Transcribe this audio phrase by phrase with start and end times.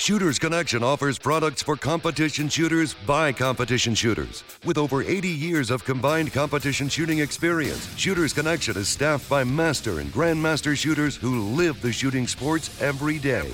[0.00, 4.44] Shooters Connection offers products for competition shooters by competition shooters.
[4.64, 10.00] With over 80 years of combined competition shooting experience, Shooters Connection is staffed by master
[10.00, 13.52] and grandmaster shooters who live the shooting sports every day.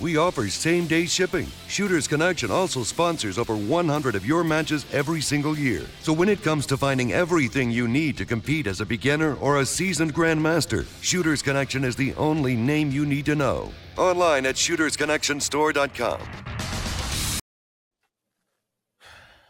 [0.00, 1.46] We offer same day shipping.
[1.68, 5.84] Shooters Connection also sponsors over 100 of your matches every single year.
[6.00, 9.60] So when it comes to finding everything you need to compete as a beginner or
[9.60, 13.70] a seasoned grandmaster, Shooters Connection is the only name you need to know.
[13.98, 16.20] Online at shootersconnectionstore.com.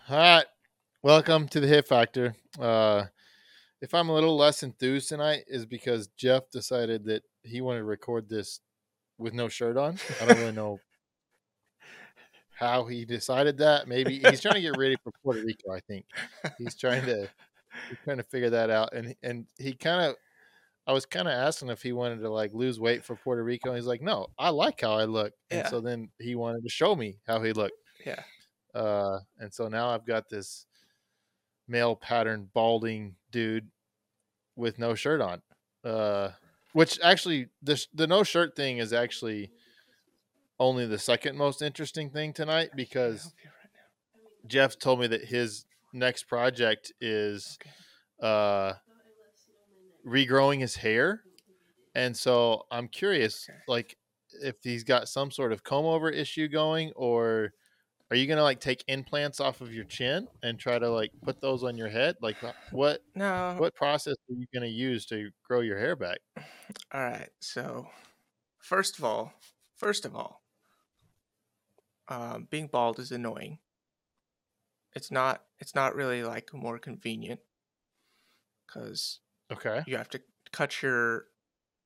[0.09, 0.47] All right.
[1.05, 2.35] Welcome to the Hit Factor.
[2.59, 3.05] Uh,
[3.81, 7.85] if I'm a little less enthused tonight, is because Jeff decided that he wanted to
[7.85, 8.61] record this
[9.21, 9.99] with no shirt on.
[10.21, 10.81] I don't really know
[12.59, 13.89] how he decided that.
[13.89, 15.73] Maybe he's trying to get ready for Puerto Rico.
[15.73, 16.07] I think
[16.59, 17.29] he's trying to
[17.89, 18.93] he's trying to figure that out.
[18.95, 20.17] And and he kind of,
[20.87, 23.71] I was kind of asking if he wanted to like lose weight for Puerto Rico.
[23.71, 25.33] And he's like, no, I like how I look.
[25.51, 25.69] And Yeah.
[25.69, 27.77] so then he wanted to show me how he looked.
[28.05, 28.23] Yeah.
[28.75, 30.67] Uh, and so now I've got this
[31.69, 33.71] male pattern balding dude
[34.57, 35.43] with no shirt on.
[35.85, 36.31] Uh,
[36.73, 39.51] which actually the the no shirt thing is actually
[40.59, 43.33] only the second most interesting thing tonight because
[44.47, 47.59] Jeff told me that his next project is
[48.23, 48.73] uh
[50.07, 51.23] regrowing his hair.
[51.95, 53.97] And so I'm curious like
[54.43, 57.53] if he's got some sort of comb over issue going or
[58.11, 61.41] are you gonna like take implants off of your chin and try to like put
[61.41, 62.17] those on your head?
[62.21, 62.39] Like
[62.71, 63.59] what No.
[63.59, 66.19] what process are you gonna use to grow your hair back?
[66.93, 67.31] All right.
[67.41, 67.91] So,
[68.59, 69.35] first of all,
[69.77, 70.45] first of all,
[72.09, 73.59] um, being bald is annoying.
[74.93, 75.47] It's not.
[75.59, 77.41] It's not really like more convenient
[78.67, 79.85] because Okay.
[79.85, 81.29] you have to cut your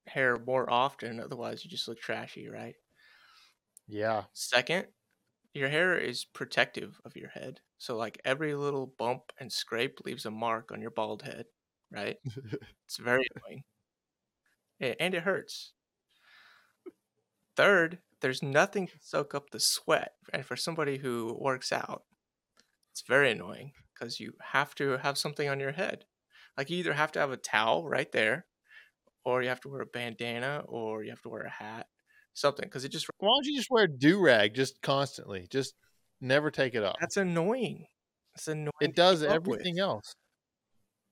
[0.06, 1.20] hair more often.
[1.20, 2.77] Otherwise, you just look trashy, right?
[3.86, 4.27] Yeah.
[4.34, 4.88] Second,
[5.55, 7.60] your hair is protective of your head.
[7.78, 11.47] So, like every little bump and scrape leaves a mark on your bald head,
[11.92, 12.19] right?
[12.87, 13.64] It's very annoying.
[14.81, 15.72] And it hurts.
[17.56, 20.14] Third, there's nothing to soak up the sweat.
[20.32, 22.04] And for somebody who works out,
[22.93, 26.06] it's very annoying because you have to have something on your head.
[26.56, 28.47] Like you either have to have a towel right there,
[29.25, 31.88] or you have to wear a bandana, or you have to wear a hat,
[32.34, 35.47] something, because it just Why don't you just wear do rag just constantly?
[35.50, 35.75] Just
[36.21, 36.97] never take it off.
[37.00, 37.87] that's annoying.
[38.34, 38.71] It's annoying.
[38.81, 39.37] it does keep with.
[39.37, 40.15] everything else.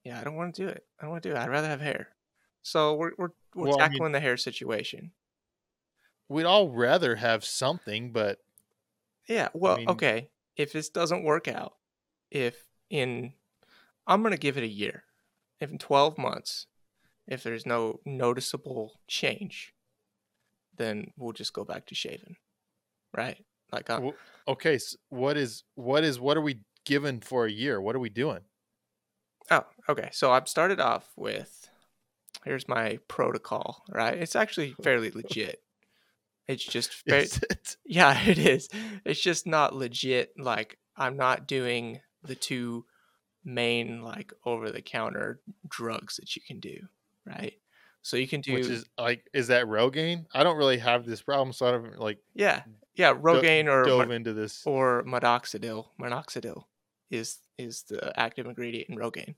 [0.05, 0.85] Yeah, I don't want to do it.
[0.99, 1.39] I don't want to do it.
[1.39, 2.09] I'd rather have hair.
[2.63, 5.13] So we're we're we're Well, I mean- tackling the hair situation.
[6.29, 8.39] We'd all rather have something, but
[9.29, 9.49] Yeah.
[9.55, 10.29] Well, mean- okay.
[10.57, 11.75] If this doesn't work out,
[12.31, 13.33] if in
[14.07, 15.05] I'm gonna give it a year.
[15.61, 16.67] If in 12 months,
[17.29, 19.73] if there's no noticeable change,
[20.83, 22.37] then we'll just go back to shaving,
[23.17, 23.39] right?
[23.73, 24.17] Like, uh, w-
[24.49, 27.81] okay, s what is what is what are we given for a year?
[27.81, 28.41] What are we doing?
[29.51, 30.09] oh, okay.
[30.13, 31.69] So I've started off with
[32.45, 34.19] here's my protocol, right?
[34.19, 35.63] It's actually fairly legit.
[36.49, 37.77] It's just Is it?
[37.87, 38.69] Yeah, it is.
[39.05, 40.33] It's just not legit.
[40.39, 42.85] Like I'm not doing the two
[43.45, 46.79] main like over the counter drugs that you can do,
[47.27, 47.55] right?
[48.03, 50.27] So you can do Which is like, is that Rogaine?
[50.35, 52.63] I don't really have this problem, so I don't like yeah,
[52.95, 54.63] yeah, Rogaine or dove into this.
[54.67, 55.87] or minoxidil.
[56.01, 56.65] Minoxidil
[57.11, 59.37] is is the active ingredient in Rogaine.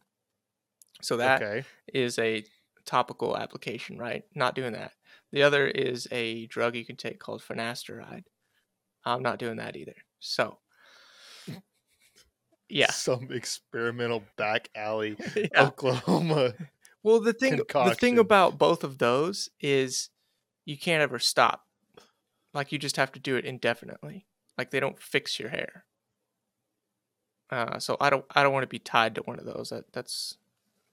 [1.02, 2.44] So that is okay, a
[2.86, 4.24] topical application, right?
[4.34, 4.92] Not doing that.
[5.32, 8.24] The other is a drug you can take called finasteride.
[9.04, 9.96] I'm not doing that either.
[10.20, 10.58] So,
[12.68, 12.90] yeah.
[12.90, 15.66] some experimental back alley yeah.
[15.66, 16.54] Oklahoma.
[17.04, 20.08] Well, the thing the thing about both of those is
[20.64, 21.66] you can't ever stop.
[22.54, 24.26] Like you just have to do it indefinitely.
[24.56, 25.84] Like they don't fix your hair.
[27.50, 29.68] Uh, so I don't I don't want to be tied to one of those.
[29.68, 30.38] That that's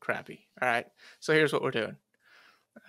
[0.01, 0.50] crappy.
[0.61, 0.85] All right.
[1.21, 1.95] So here's what we're doing.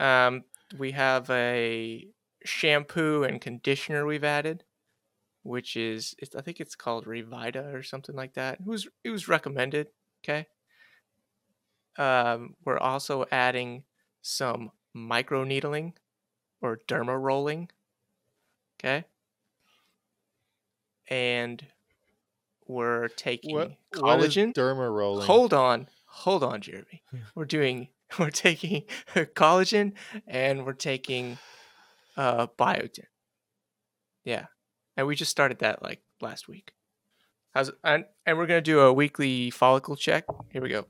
[0.01, 0.45] Um,
[0.77, 2.09] we have a
[2.45, 4.65] shampoo and conditioner we've added,
[5.45, 8.61] which is it's, I think it's called Revita or something like that.
[8.61, 9.89] It was it was recommended.
[10.25, 10.49] Okay.
[11.99, 13.85] Um, we're also adding
[14.23, 15.95] some micro needling
[16.61, 17.69] or derma rolling.
[18.79, 19.05] Okay.
[21.09, 21.65] And
[22.67, 24.55] we're taking What, what is collagen.
[24.55, 25.27] derma rolling?
[25.27, 27.03] Hold on, hold on, Jeremy.
[27.35, 28.85] We're doing, we're taking
[29.15, 29.93] collagen
[30.27, 31.39] and we're taking
[32.17, 33.07] uh biotin.
[34.25, 34.47] Yeah,
[34.97, 36.73] and we just started that like last week.
[37.55, 40.25] How's and and we're gonna do a weekly follicle check.
[40.51, 40.87] Here we go.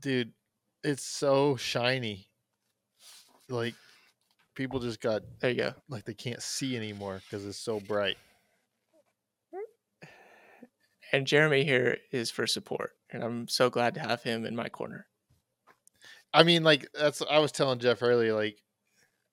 [0.00, 0.32] Dude,
[0.82, 2.28] it's so shiny.
[3.48, 3.74] Like
[4.54, 5.74] people just got There you go.
[5.88, 8.16] like they can't see anymore because it's so bright.
[11.12, 14.68] And Jeremy here is for support, and I'm so glad to have him in my
[14.68, 15.06] corner.
[16.34, 18.34] I mean, like that's I was telling Jeff earlier.
[18.34, 18.60] Like,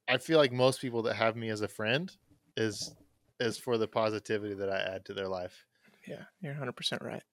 [0.07, 2.15] I feel like most people that have me as a friend
[2.55, 2.93] is
[3.39, 5.65] is for the positivity that I add to their life.
[6.07, 7.23] Yeah, you're 100 percent right.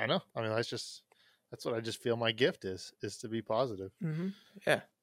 [0.00, 0.22] I know.
[0.34, 1.02] I mean, that's just
[1.50, 3.92] that's what I just feel my gift is is to be positive.
[4.02, 4.28] Mm-hmm.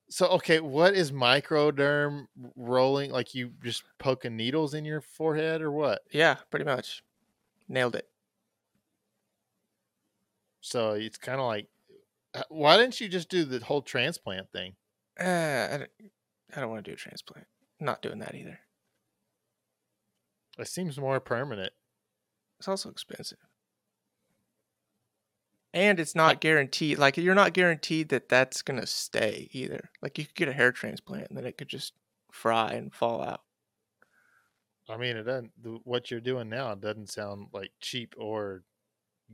[0.09, 3.11] So okay, what is microderm rolling?
[3.11, 6.01] Like you just poking needles in your forehead or what?
[6.11, 7.03] Yeah, pretty much.
[7.67, 8.07] Nailed it.
[10.61, 11.67] So it's kind of like,
[12.33, 14.75] uh, why didn't you just do the whole transplant thing?
[15.19, 15.89] Uh, I don't,
[16.55, 17.47] I don't want to do a transplant.
[17.79, 18.59] Not doing that either.
[20.57, 21.73] It seems more permanent.
[22.59, 23.37] It's also expensive.
[25.77, 26.97] And it's not guaranteed.
[26.97, 29.91] Like you're not guaranteed that that's gonna stay either.
[30.01, 31.93] Like you could get a hair transplant and then it could just
[32.31, 33.41] fry and fall out.
[34.89, 35.51] I mean, it doesn't.
[35.61, 38.63] The, what you're doing now doesn't sound like cheap or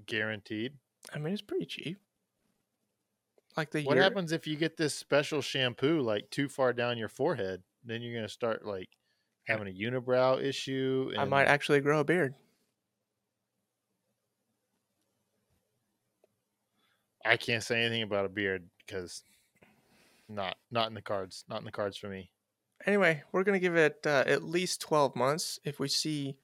[0.06, 0.74] guaranteed.
[1.16, 2.00] I mean, it's pretty cheap.
[3.56, 6.98] Like the What year, happens if you get this special shampoo like too far down
[6.98, 7.64] your forehead?
[7.86, 8.90] Then you're gonna start like
[9.46, 11.12] having a unibrow issue.
[11.14, 12.36] And I might actually grow a beard.
[17.26, 19.24] I can't say anything about a beard because
[20.28, 21.46] not not in the cards.
[21.48, 22.32] Not in the cards for me.
[22.86, 25.60] Anyway, we're gonna give it uh, at least twelve months.
[25.64, 26.38] If we see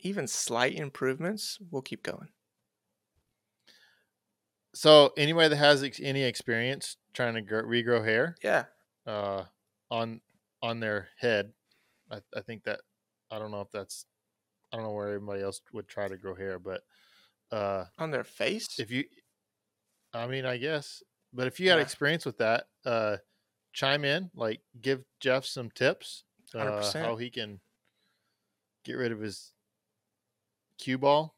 [0.00, 2.32] even slight improvements, we'll keep going.
[4.74, 8.66] So anybody that has ex- any experience trying to gr- regrow hair Yeah,
[9.06, 9.46] uh,
[9.90, 10.20] on
[10.62, 11.52] on their head,
[12.10, 12.80] I, I think that
[13.30, 14.06] I don't know if that's
[14.72, 16.82] I don't know where everybody else would try to grow hair, but
[17.52, 18.78] uh, on their face.
[18.78, 19.04] if you,
[20.12, 21.02] I mean, I guess,
[21.32, 21.82] but if you had Yeah.
[21.82, 23.18] experience with that, uh,
[23.72, 26.24] chime in, like give Jeff some tips,
[26.54, 27.60] uh, how he can
[28.84, 29.52] get rid of his
[30.78, 31.36] cue ball.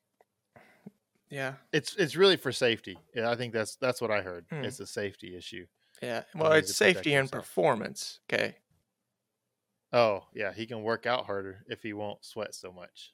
[1.29, 2.99] yeah, It's it's really for safety.
[3.15, 4.47] Yeah, I think that's that's what I heard.
[4.51, 4.65] Hmm.
[4.65, 5.67] It's a safety issue.
[6.01, 6.25] yeah.
[6.35, 8.21] Well, it's safety and performance.
[8.33, 8.57] Okay.
[9.93, 13.13] Oh yeah, he can work out harder if he won't sweat so much.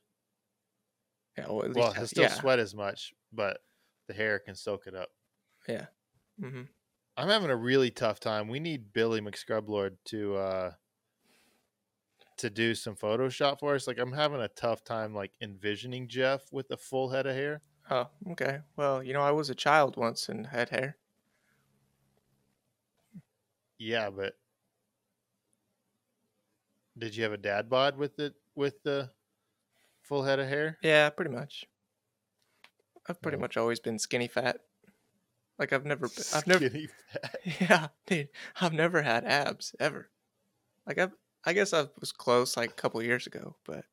[1.37, 1.47] Yeah.
[1.49, 2.35] Well, at least Well, he'll still yeah.
[2.35, 3.65] sweat as much, but
[4.07, 5.11] the hair can soak it up.
[6.41, 6.69] Hmm
[7.17, 8.49] I'm having a really tough time.
[8.49, 10.73] We need Billy McScrublord to uh
[12.39, 13.87] to do some Photoshop for us.
[13.87, 17.63] Like I'm having a tough time like envisioning Jeff with a full head of hair.
[17.91, 18.61] Oh, okay.
[18.77, 20.97] Well, you know, I was a child once and had hair.
[23.79, 24.39] Yeah, but
[26.97, 29.13] did you have a dad bod with it with the
[30.03, 30.79] full head of hair?
[30.83, 31.67] Yeah, pretty much.
[33.07, 33.39] I've pretty No.
[33.39, 34.61] much always been skinny fat.
[35.59, 37.41] Like I've never, be- I've never, Skinny fat.
[37.61, 38.29] yeah, dude,
[38.61, 40.11] I've never had abs ever.
[40.87, 41.09] Like I,
[41.45, 43.85] I guess I was close like a couple years ago, but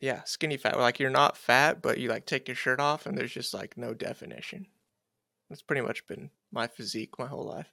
[0.00, 0.78] yeah, skinny fat.
[0.78, 3.76] Like you're not fat, but you like take your shirt off and there's just like
[3.76, 4.66] no definition.
[5.48, 7.70] That's pretty much been my physique my whole life.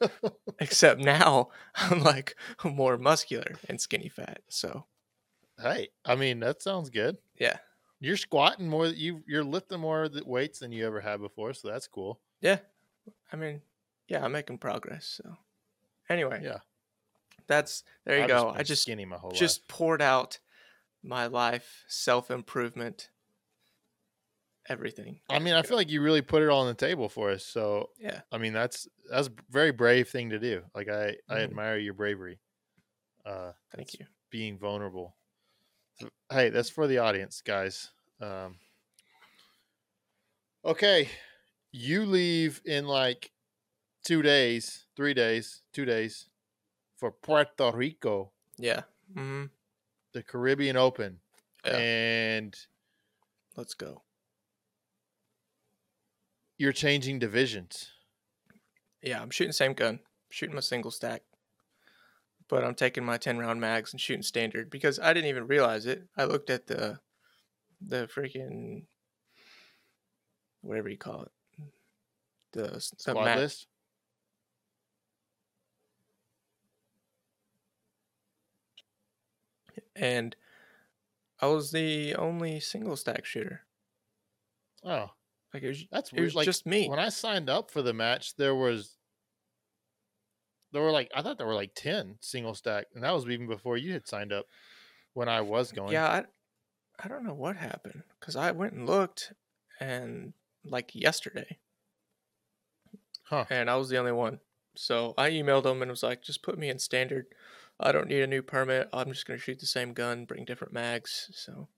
[0.58, 2.34] Except now I'm like
[2.64, 4.40] more muscular and skinny fat.
[4.48, 4.86] So
[5.60, 7.18] Hey, I mean that sounds good.
[7.38, 7.58] yeah,
[8.00, 8.86] You're squatting more.
[8.86, 12.20] You you're lifting more weights than you ever had before, so that's cool.
[12.40, 12.60] yeah.
[13.32, 13.62] I mean,
[14.08, 15.06] yeah, I'm making progress.
[15.06, 15.36] So
[16.08, 16.58] anyway, Yeah,
[17.46, 18.48] that's there you I've go.
[18.48, 19.68] been I just skinny my whole just life.
[19.68, 20.38] poured out
[21.02, 23.10] my life, self improvement,
[24.68, 25.20] everything.
[25.28, 27.44] I mean, I feel like you really put it all on the table for us.
[27.44, 28.22] So Yeah.
[28.32, 30.64] I mean, that's that's a very brave thing to do.
[30.74, 31.44] Like I I Mhm.
[31.44, 32.40] admire your bravery.
[33.24, 34.06] Uh, Thank you.
[34.30, 35.16] Being vulnerable.
[36.30, 37.90] Hey, that's for the audience, guys.
[38.20, 38.56] Um,
[40.64, 41.08] okay,
[41.72, 43.32] you leave in like
[44.04, 46.28] two days, three days, two days
[46.96, 48.82] for Puerto Rico, Yeah.
[49.14, 49.46] hmm
[50.12, 51.20] the Caribbean Open,
[51.64, 51.76] Yeah.
[51.78, 52.56] and
[53.56, 54.02] Let's go.
[56.58, 57.90] you're changing divisions.
[59.02, 61.22] Yeah, I'm shooting same gun, shooting my single stack,
[62.50, 65.86] but I'm taking my 10 round mags and shooting standard because I didn't even realize
[65.86, 66.02] it.
[66.16, 66.98] I looked at the
[67.80, 68.84] the freaking
[70.60, 71.30] whatever you call it,
[72.52, 73.66] the, Squad mag- list.
[79.96, 80.36] and
[81.40, 83.62] I was the only single stack shooter.
[84.84, 85.10] Oh,
[85.54, 86.24] Like it was, that's it weird.
[86.26, 86.88] was like just me.
[86.88, 88.96] when I signed up for the match, there was
[90.72, 93.46] there were like I thought there were like ten single stack, and that was even
[93.46, 94.46] before you had signed up.
[95.12, 96.24] When I was going, Yeah, I,
[97.04, 99.32] I don't know what happened because I went and looked,
[99.80, 100.32] and
[100.64, 101.58] like yesterday,
[103.24, 103.44] Huh.
[103.50, 104.38] and I was the only one.
[104.76, 107.26] So I emailed them and was like, just put me in standard.
[107.80, 108.88] I don't need a new permit.
[108.92, 111.30] I'm just gonna shoot the same gun, bring different mags.
[111.32, 111.68] So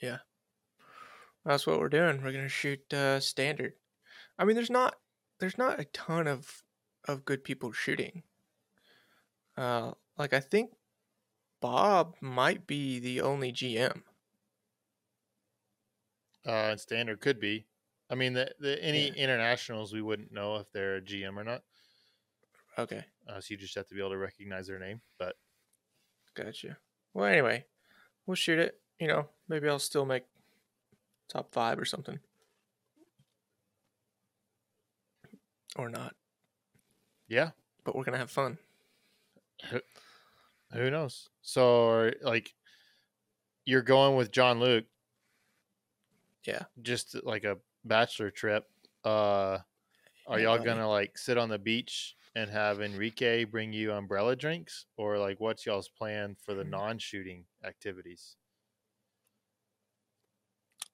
[0.00, 0.18] yeah,
[1.44, 2.22] that's what we're doing.
[2.22, 3.72] We're gonna shoot uh, standard.
[4.38, 4.96] I mean, there's not
[5.40, 6.62] there's not a ton of
[7.04, 8.24] of good people shooting.
[9.56, 10.76] Uh, like I think
[11.60, 14.04] Bob might be the only GM.
[16.46, 17.66] Uh, and standard could be.
[18.10, 19.14] I mean, the, the any Yeah.
[19.14, 21.62] internationals we wouldn't know if they're a GM or not.
[22.76, 25.00] Okay, Uh, so you just have to be able to recognize their name.
[25.18, 25.36] But
[26.34, 26.78] gotcha.
[27.12, 27.66] Well, anyway,
[28.26, 28.80] we'll shoot it.
[29.00, 30.24] You know, maybe I'll still make
[31.28, 32.20] top five or something,
[35.76, 36.14] or not.
[37.28, 37.50] Yeah,
[37.84, 38.58] But we're gonna have fun.
[40.72, 41.28] who knows?
[41.42, 42.54] So, like,
[43.64, 44.86] you're going with John Luke,
[46.44, 46.64] Yeah.
[46.82, 48.68] just like a bachelor trip.
[49.04, 49.58] Uh,
[50.26, 54.86] are y'all gonna like sit on the beach and have Enrique bring you umbrella drinks,
[54.96, 58.36] or like what's y'all's plan for the non-shooting activities?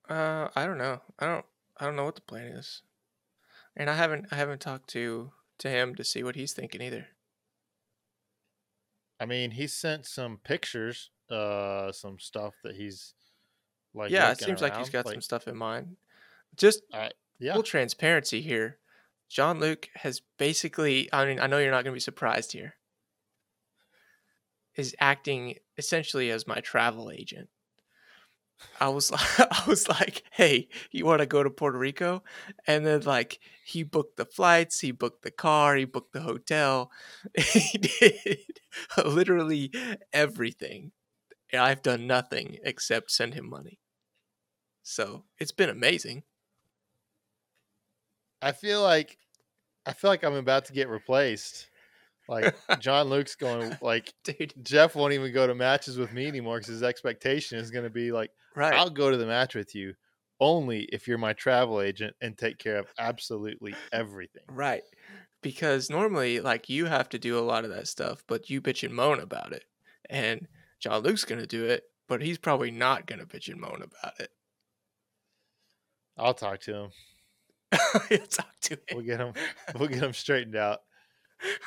[0.09, 1.01] Uh, I don't know.
[1.19, 1.47] I don't.
[1.79, 2.83] I don't know what the plan is,
[3.77, 4.29] and I haven't.
[4.33, 7.07] I haven't talked to to him to see what he's thinking either.
[9.21, 13.15] I mean, he sent some pictures, uh, some stuff that he's
[13.95, 14.11] like.
[14.11, 15.97] yeah, it seems like he's got like, some stuff in mind.
[16.57, 16.83] Just
[17.39, 18.79] Yeah, full transparency here.
[19.29, 21.09] John Luke has basically.
[21.13, 22.75] I mean, I know you're not going to be surprised here.
[24.77, 27.49] Is acting essentially as my travel agent.
[28.81, 32.23] I was I was like, "Hey, you want to go to Puerto Rico?"
[32.67, 36.91] And then like he booked the flights, he booked the car, he booked the hotel.
[37.39, 38.39] he did
[39.05, 39.73] literally
[40.13, 40.93] everything.
[41.55, 43.79] I've done nothing except send him money.
[44.83, 46.25] So, it's been amazing.
[48.43, 49.19] I feel like
[49.87, 51.70] I feel like I'm about to get replaced.
[52.31, 56.59] Like John Luke's going like Dude, Jeff won't even go to matches with me anymore
[56.59, 58.73] because his expectation is going to be like, right.
[58.73, 59.95] I'll go to the match with you
[60.41, 64.43] only if you're my travel agent and take care of absolutely everything.
[64.49, 64.83] Right.
[65.43, 68.85] Because normally, like, you have to do a lot of that stuff, but you bitch
[68.85, 69.65] and moan about it.
[70.09, 70.47] And
[70.81, 73.83] John Luke's going to do it, but he's probably not going to bitch and moan
[73.83, 74.31] about it.
[76.17, 76.91] I'll talk to him.
[78.11, 78.81] You'll talk to him.
[78.93, 79.33] We'll get him.
[79.79, 80.81] We'll get him straightened out.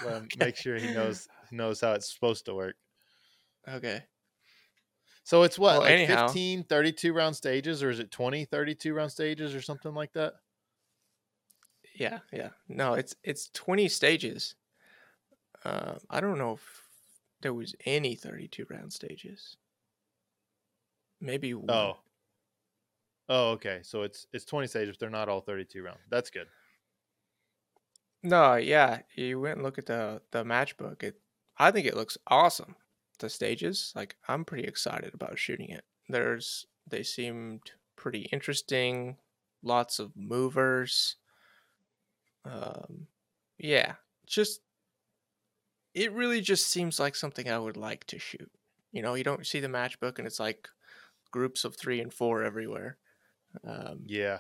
[0.04, 0.46] Let him Okay.
[0.46, 2.76] Make sure he knows knows how it's supposed to work.
[3.68, 4.04] Okay.
[5.24, 8.94] So it's what, Well, like anyhow- 15, 32 round stages, or is it 20, 32
[8.94, 10.34] round stages, or something like that?
[11.96, 12.50] Yeah, yeah.
[12.68, 14.56] No, it's it's 20 stages.
[15.64, 16.82] Uh, I don't know if
[17.42, 19.56] there was any 32 round stages.
[21.22, 21.70] Maybe one.
[21.70, 21.98] Oh.
[23.30, 23.80] Oh, okay.
[23.84, 26.00] So it's it's 20 stages, but they're not all 32 round.
[26.10, 26.48] That's good.
[28.24, 31.04] No, yeah, you went and look at the the matchbook.
[31.04, 31.22] It,
[31.58, 32.76] I think it looks awesome.
[33.20, 35.86] The stages, like, I'm pretty excited about shooting it.
[36.10, 39.18] There's, they seemed pretty interesting.
[39.62, 41.18] Lots of movers.
[42.46, 43.08] Um,
[43.58, 44.62] yeah, just,
[45.94, 48.52] it really just seems like something I would like to shoot.
[48.92, 50.68] You know, you don't see the matchbook, and it's like
[51.32, 52.98] groups of three and four everywhere.
[53.66, 54.40] Um, Yeah.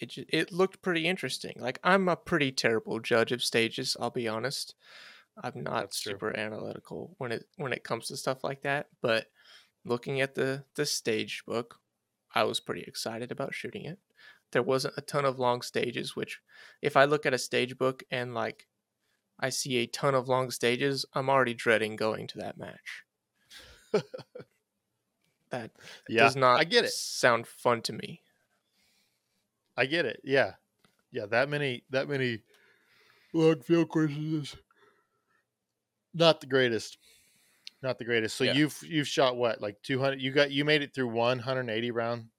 [0.00, 1.56] It it looked pretty interesting.
[1.58, 3.96] Like I'm a pretty terrible judge of stages.
[4.00, 4.74] I'll be honest.
[5.42, 6.20] I'm not That's true.
[6.20, 8.88] super analytical when it when it comes to stuff like that.
[9.02, 9.28] But
[9.84, 11.80] looking at the the stage book,
[12.34, 14.00] I was pretty excited about shooting it.
[14.52, 16.40] There wasn't a ton of long stages, which
[16.82, 18.68] if I look at a stage book and like
[19.40, 23.04] I see a ton of long stages, I'm already dreading going to that match.
[25.50, 25.72] that
[26.08, 26.16] Yeah.
[26.16, 26.94] does not I get it.
[26.94, 28.22] sound fun to me.
[29.80, 30.20] I get it.
[30.24, 30.54] Yeah.
[31.12, 32.42] Yeah, that many that many
[33.34, 34.56] long field courses is
[36.14, 36.98] not the greatest.
[37.82, 38.36] Not the greatest.
[38.36, 38.54] So Yeah.
[38.54, 39.60] you've you've shot what?
[39.60, 42.30] Like 200 you got you made it through 180 round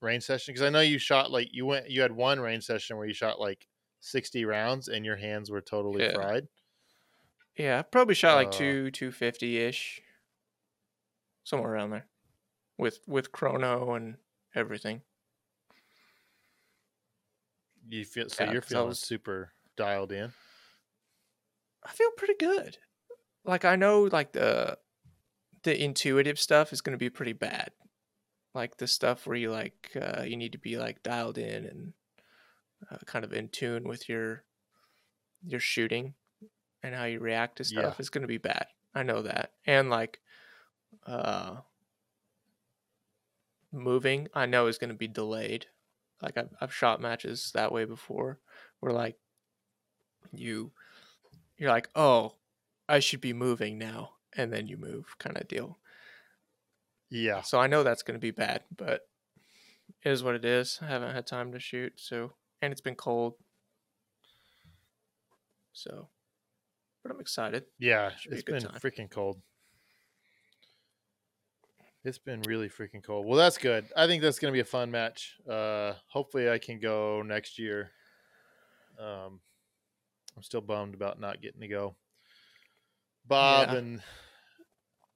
[0.00, 2.96] range session cuz I know you shot like you went you had one range session
[2.96, 3.68] where you shot like
[4.00, 6.10] 60 rounds and your hands were totally Yeah.
[6.12, 6.48] fried.
[7.56, 10.00] Yeah, I probably shot like Uh, two two fifty ish,
[11.44, 12.08] somewhere around there,
[12.78, 14.18] with with chrono and
[14.54, 15.02] everything.
[17.88, 20.32] You feel so Yeah, you're feeling was- super dialed in.
[21.86, 22.78] I feel pretty good.
[23.44, 24.78] Like I know like the
[25.64, 27.70] the intuitive stuff is going to be pretty bad.
[28.54, 31.92] Like the stuff where you like uh, you need to be like dialed in and
[32.90, 34.44] uh, kind of in tune with your
[35.46, 36.14] your shooting
[36.82, 37.80] and how you react to Yeah.
[37.82, 38.66] stuff is going to be bad.
[38.94, 39.52] I know that.
[39.66, 40.20] And like
[41.06, 41.56] uh
[43.72, 45.66] moving, I know is going to be delayed
[46.22, 48.40] Like I've I've shot matches that way before,
[48.80, 49.16] where like
[50.32, 50.72] you
[51.56, 52.34] you're like, oh,
[52.88, 55.78] I should be moving now, and then you move, kind of deal.
[57.10, 57.42] Yeah.
[57.42, 59.02] So I know that's going to be bad, but
[60.04, 60.78] it is what it is.
[60.82, 63.34] I haven't had time to shoot, so and it's been cold,
[65.72, 66.08] so.
[67.02, 67.64] But I'm excited.
[67.78, 68.80] Yeah, be it's good been time.
[68.80, 69.42] freaking cold.
[72.04, 73.24] It's been really freaking cold.
[73.26, 73.86] Well, that's good.
[73.96, 75.36] I think that's going to be a fun match.
[75.48, 77.90] Uh, hopefully, I can go next year.
[79.00, 79.40] Um,
[80.36, 81.96] I'm still bummed about not getting to go.
[83.26, 83.78] Bob Yeah.
[83.78, 84.02] and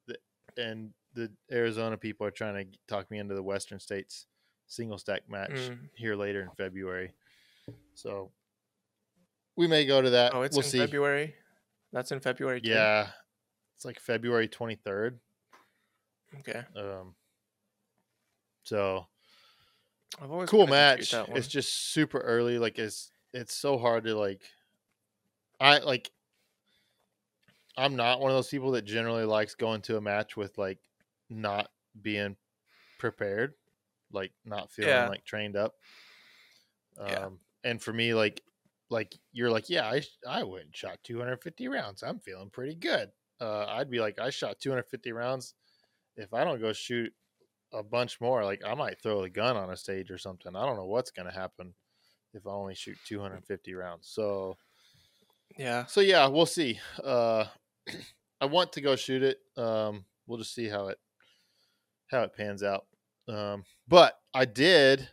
[0.07, 0.17] the
[0.57, 4.27] and the Arizona people are trying to talk me into the Western States
[4.67, 5.89] single stack match Mm.
[5.95, 7.13] here later in February.
[7.95, 8.33] So
[9.57, 10.35] we may go to that.
[10.35, 10.79] Oh, it's we'll in see.
[10.79, 11.35] February.
[11.93, 12.61] That's in February.
[12.63, 12.71] Too?
[12.71, 13.11] Yeah,
[13.77, 15.19] it's like February 23rd.
[16.37, 16.65] Okay.
[16.77, 17.17] Um,
[18.65, 19.07] so
[20.21, 21.11] I've always cool match.
[21.11, 21.39] shoot that one.
[21.39, 22.59] It's just super early.
[22.59, 24.43] Like it's it's so hard to like.
[25.61, 26.11] I like.
[27.77, 30.81] I'm not one of those people that generally likes going to a match with like
[31.29, 31.71] not
[32.01, 32.37] being
[32.99, 33.55] prepared,
[34.13, 35.09] like not feeling Yeah.
[35.09, 35.77] like trained up.
[36.97, 37.29] Um, Yeah.
[37.65, 38.43] and for me, like,
[38.91, 42.03] like you're like, yeah, I I went and shot 250 rounds.
[42.03, 43.13] I'm feeling pretty good.
[43.41, 45.55] Uh, I'd be like, I shot 250 rounds.
[46.19, 47.13] If I don't go shoot
[47.73, 50.55] a bunch more, like I might throw the gun on a stage or something.
[50.55, 51.75] I don't know what's gonna happen
[52.35, 54.09] if I only shoot 250 rounds.
[54.09, 54.57] So
[55.57, 55.87] yeah.
[55.87, 56.79] so yeah, we'll see.
[57.03, 57.47] Uh,
[58.41, 59.39] I want to go shoot it.
[59.57, 60.99] Um, we'll just see how it
[62.11, 62.87] how it pans out.
[63.29, 65.09] Um, but I did.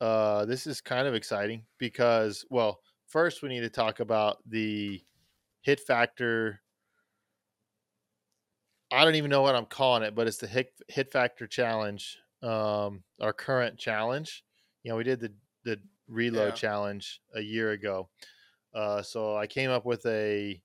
[0.00, 5.02] Uh, this is kind of exciting because, well, first we need to talk about the
[5.62, 6.60] hit factor.
[8.90, 12.18] I don't even know what I'm calling it, but it's the hit hit factor challenge.
[12.42, 14.44] Um, our current challenge.
[14.82, 15.32] You know, we did the
[15.64, 16.54] the reload Yeah.
[16.54, 18.08] challenge a year ago.
[18.72, 20.62] Uh, so I came up with a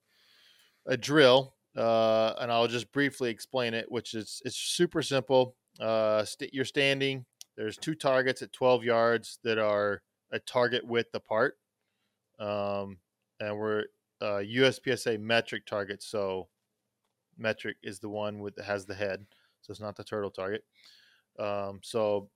[0.86, 3.90] a drill, uh, and I'll just briefly explain it.
[3.90, 5.56] Which is it's super simple.
[5.80, 7.26] Uh, st- you're standing.
[7.56, 11.58] There's two targets at 12 yards that are a target width apart,
[12.38, 12.98] um,
[13.40, 13.84] and we're
[14.20, 16.06] uh, USPSA metric targets.
[16.06, 16.48] So
[17.38, 19.26] metric is the one with has the head,
[19.60, 20.64] so it's not the turtle target.
[21.38, 22.30] Um, so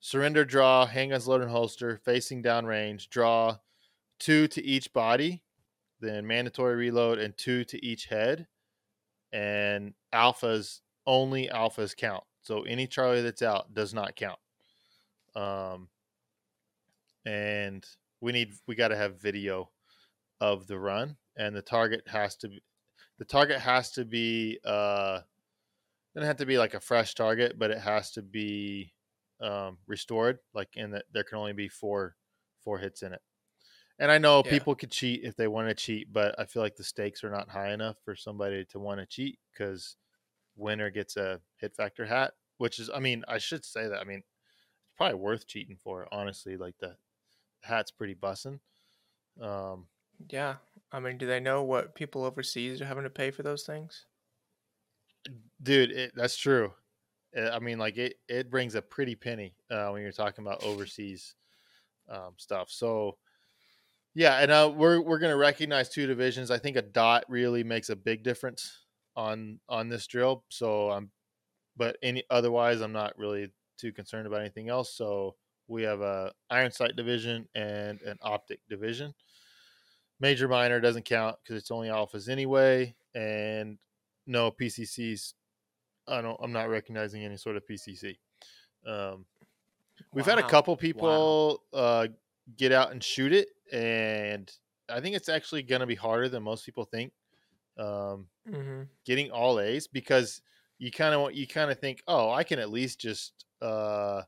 [0.00, 3.58] surrender, draw, handguns loaded and holster, facing downrange, draw
[4.18, 5.42] two to each body,
[6.00, 8.46] then mandatory reload and two to each head,
[9.32, 12.24] and alphas only alphas count.
[12.42, 14.38] So any Charlie that's out does not count.
[15.34, 15.88] Um,
[17.24, 17.84] and
[18.20, 19.70] we need we got to have video
[20.40, 22.50] of the run, and the target has to
[23.18, 25.22] the target has to be uh
[26.14, 28.94] doesn't have to be like a fresh target, but it has to be
[29.40, 30.38] um, restored.
[30.54, 32.16] Like in that there can only be four
[32.60, 33.22] four hits in it.
[33.98, 34.50] And I know Yeah.
[34.50, 37.30] people could cheat if they want to cheat, but I feel like the stakes are
[37.30, 39.96] not high enough for somebody to want to cheat because
[40.56, 44.04] winner gets a hit factor hat, which is I mean I should say that I
[44.04, 44.24] mean
[44.84, 46.56] it's probably worth cheating for honestly.
[46.56, 46.98] Like the
[47.62, 48.60] hat's pretty bussin'.
[49.40, 49.88] Um,
[50.28, 50.56] Yeah.
[50.92, 54.06] I mean, do they know what people overseas are having to pay for those things?
[55.62, 56.72] dude it, that's true.
[57.36, 60.62] Uh, i mean like it it brings a pretty penny uh, when you're talking about
[60.62, 61.34] overseas
[62.08, 62.70] um, stuff.
[62.70, 63.18] So
[64.14, 66.50] yeah and uh, we're we're gonna recognize two divisions.
[66.50, 71.10] I think a dot really makes a big difference on on this drill so um
[71.76, 74.94] but any otherwise i'm not really too concerned about anything else.
[74.94, 75.36] So
[75.68, 79.14] we have a iron sight division and an optic division
[80.20, 83.78] major minor doesn't count because it's only alphas anyway and
[84.26, 85.34] no PCCs.
[86.08, 86.38] I don't.
[86.42, 88.18] I'm not recognizing any sort of PCC.
[88.86, 89.26] Um,
[90.12, 92.08] we've had a couple people uh,
[92.56, 94.50] get out and shoot it, and
[94.88, 97.12] I think it's actually going to be harder than most people think.
[97.78, 98.82] Um, Mm-hmm.
[99.04, 100.40] getting all A's because
[100.78, 101.34] you kind of want.
[101.34, 104.22] you kind of think, oh, I can at least just uh,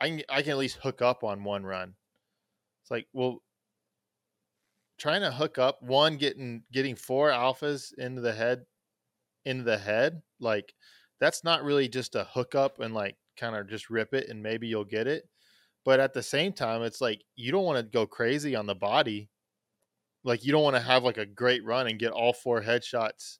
[0.00, 1.94] I can I can at least hook up on one run.
[2.82, 3.42] It's like, well,
[5.02, 8.64] trying to hook up one getting getting four alphas into the head
[9.44, 10.74] into the head like
[11.18, 14.68] that's not really just a hookup and like kind of just rip it and maybe
[14.68, 15.28] you'll get it
[15.84, 18.76] but at the same time it's like you don't want to go crazy on the
[18.76, 19.28] body
[20.22, 23.38] like you don't want to have like a great run and get all four headshots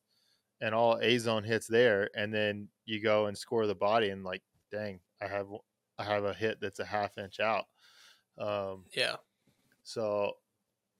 [0.61, 4.25] and all a zone hits there and then you go and score the body and
[4.25, 5.47] like dang i have
[5.97, 7.67] i have a hit that's a half inch out
[8.37, 9.19] um Yeah.
[9.85, 10.33] so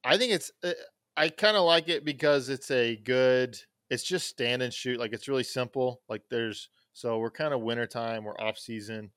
[0.05, 0.73] I think it's uh,
[1.17, 3.59] I kind of like it because it's a good
[3.91, 7.61] it's just stand and shoot like it's really simple like there's so we're kind of
[7.61, 9.13] wintertime we're off season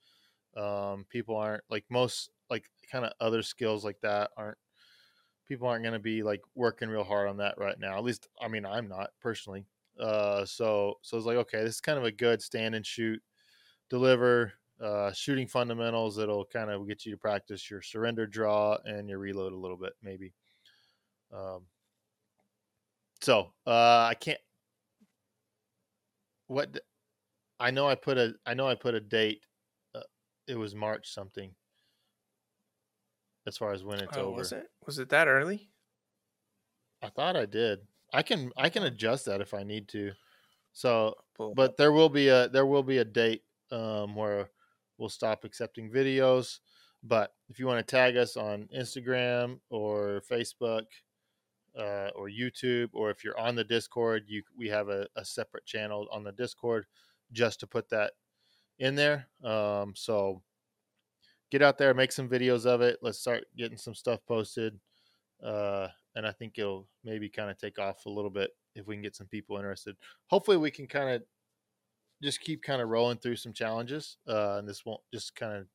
[0.58, 4.60] Um, people aren't like most like kind of other skills like that aren't
[5.48, 7.98] people aren't going to be like working real hard on that right now.
[7.98, 9.66] At least, I mean, I'm not personally.
[10.00, 13.22] Uh, so so it's like okay, this is kind of a good stand and shoot,
[13.90, 19.10] deliver, uh, shooting fundamentals that'll kind of get you to practice your surrender draw and
[19.10, 20.34] your reload a little bit maybe.
[21.36, 21.62] Um,
[23.22, 24.40] so uh, I can't.
[26.48, 26.80] What
[27.60, 29.42] I know, I put a I know I put a date.
[29.94, 30.02] Uh,
[30.48, 31.52] it was March something.
[33.48, 34.68] As far as when it's Oh, over, was it?
[34.86, 35.70] Was it that early?
[37.02, 37.80] I thought I did.
[38.14, 40.12] I can I can adjust that if I need to.
[40.74, 41.16] So,
[41.56, 44.50] but there will be a there will be a date um, where
[44.98, 46.60] we'll stop accepting videos.
[47.04, 50.86] But if you want to tag us on Instagram or Facebook
[51.78, 55.66] uh, or YouTube, or if you're on the Discord, you we have a, a separate
[55.66, 56.86] channel on the Discord
[57.32, 58.14] just to put that
[58.80, 59.28] in there.
[59.44, 60.42] Um, so
[61.52, 63.00] get out there, make some videos of it.
[63.02, 64.80] Let's start getting some stuff posted.
[65.44, 68.96] Uh, and I think it'll maybe kind of take off a little bit if we
[68.96, 69.96] can get some people interested.
[70.28, 71.24] Hopefully, we can kind of
[72.24, 74.18] just keep kind of rolling through some challenges.
[74.28, 75.68] Uh, and this won't just kind of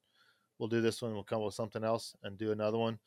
[0.58, 2.98] we'll do this one, we'll come up with something else and do another one,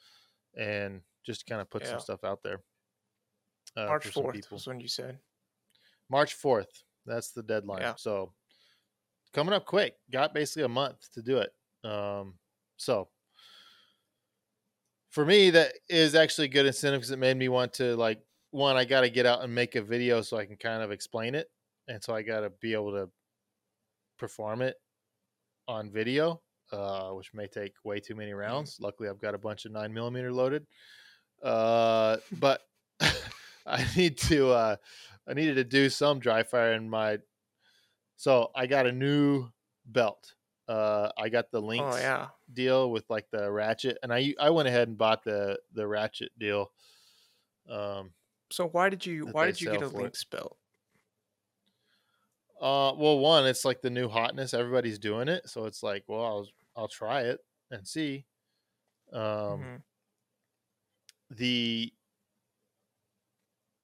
[0.57, 1.91] and just kind of put Yeah.
[1.91, 2.61] some stuff out there.
[3.75, 5.17] Uh, March fourth was when you said.
[6.09, 6.83] March 4th.
[7.05, 7.81] That's the deadline.
[7.81, 7.95] Yeah.
[7.97, 8.33] So
[9.33, 9.95] coming up quick.
[10.11, 11.51] Got basically a month to do it.
[11.83, 12.35] Um,
[12.77, 13.09] so
[15.09, 18.19] for me, that is actually a good incentive because it made me want to like
[18.51, 18.75] one.
[18.75, 21.35] I got to get out and make a video so I can kind of explain
[21.35, 21.49] it,
[21.87, 23.09] and so I got to be able to
[24.17, 24.75] perform it
[25.67, 28.77] on video, uh, which may take way too many rounds.
[28.79, 30.65] Luckily, I've got a bunch of nine millimeter loaded,
[31.43, 32.61] uh, but
[33.65, 34.49] I need to.
[34.51, 34.75] Uh,
[35.27, 37.19] I needed to do some dry fire in my.
[38.17, 39.49] So I got a new
[39.85, 40.35] belt.
[40.67, 42.31] Uh, I got the Lynx Oh yeah.
[42.51, 46.31] deal with like the ratchet, and I I went ahead and bought the the ratchet
[46.37, 46.71] deal.
[47.69, 48.13] Um,
[48.51, 50.15] So why did you why did you get a for it.
[50.31, 50.57] Belt?
[52.59, 54.53] uh, well, one, it's like the new hotness.
[54.53, 58.25] Everybody's doing it, so it's like, well, I'll I'll try it and see.
[59.13, 59.83] Um, Mhm.
[61.29, 61.93] the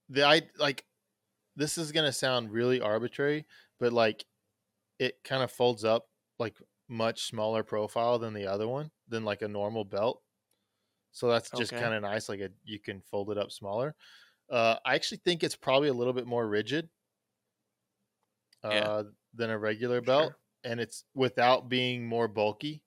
[0.10, 0.86] the I like
[1.56, 3.48] this is gonna sound really arbitrary,
[3.80, 4.26] but like
[5.00, 6.58] it kind of folds up like
[6.90, 10.24] much smaller profile than the other one than like a normal belt.
[11.12, 11.76] So that's just Okay.
[11.76, 12.30] kind of nice.
[12.30, 13.96] Like it, you can fold it up smaller.
[14.50, 16.90] Uh, I actually think it's probably a little bit more rigid
[18.64, 19.10] uh, Yeah.
[19.34, 20.40] than a regular belt, Sure.
[20.64, 22.84] and it's without being more bulky.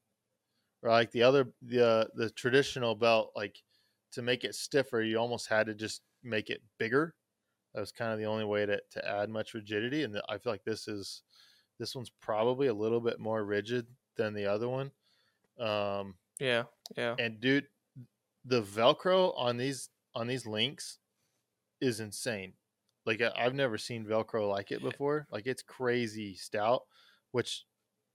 [0.82, 3.62] Or like the other the uh, the traditional belt, like
[4.12, 7.14] to make it stiffer, you almost had to just make it bigger.
[7.74, 10.52] That was kind of the only way to, to add much rigidity, and I feel
[10.52, 11.22] like this is
[11.78, 14.92] this one's probably a little bit more rigid than the other one.
[15.58, 16.64] Um, Yeah.
[16.96, 17.16] Yeah.
[17.18, 17.68] and dude,
[18.44, 20.98] the Velcro on these on these links
[21.80, 22.54] is insane.
[23.04, 25.26] Like I, I've never seen Velcro like it before.
[25.30, 26.82] Like it's crazy stout,
[27.32, 27.64] which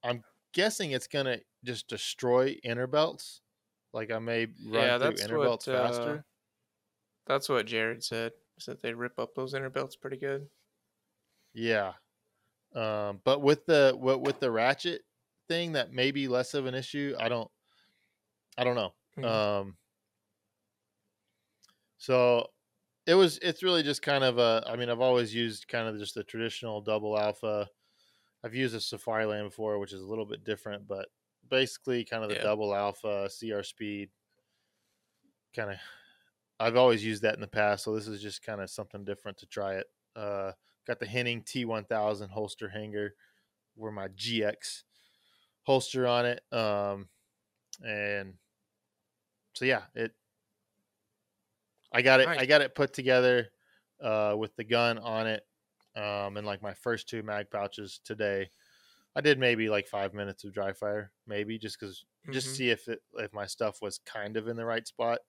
[0.04, 3.41] I'm guessing it's gonna just destroy inner belts.
[3.93, 6.26] Like I may run Yeah, through inner what, belts faster.
[7.28, 8.34] That's what Jared said.
[8.58, 10.50] Is that they rip up those inner belts pretty good.
[11.54, 11.94] Yeah.
[12.74, 15.04] Um, but with the what with the ratchet
[15.48, 17.16] thing, that may be less of an issue.
[17.20, 17.52] I don't
[18.58, 18.94] I don't know.
[19.16, 19.28] Mhm.
[19.28, 19.78] Um
[21.98, 22.48] so
[23.08, 25.98] it was it's really just kind of a I mean, I've always used kind of
[26.00, 27.70] just the traditional double alpha.
[28.44, 31.10] I've used a Safariland before, which is a little bit different, but
[31.50, 32.42] basically kind of the Yeah.
[32.42, 34.12] double alpha CR speed
[35.54, 35.78] kind of
[36.60, 39.38] I've always used that in the past, so this is just kind of something different
[39.39, 39.88] to try it.
[40.15, 40.54] Uh,
[40.86, 43.15] got the Henning T1000 holster hanger,
[43.76, 44.86] where my GX
[45.63, 47.10] holster on it, um,
[47.86, 48.38] and
[49.56, 50.15] so yeah, it.
[51.91, 52.32] I got it.
[52.36, 53.50] I got it put together
[54.02, 55.43] uh, with the gun on it,
[55.96, 58.50] um, and like my first two mag pouches today.
[59.15, 62.56] I did maybe like five minutes of dry fire, maybe just because just Mhm.
[62.56, 65.20] see if it if my stuff was kind of in the right spot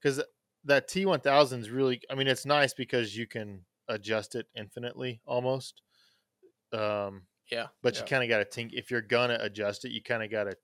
[0.00, 0.22] because
[0.64, 5.82] that T1000 is really I mean it's nice because you can adjust it infinitely almost
[6.72, 7.66] um Yeah.
[7.82, 8.00] but yeah.
[8.00, 10.44] you kind of got to think if you're gonna adjust it you kind of got
[10.44, 10.56] to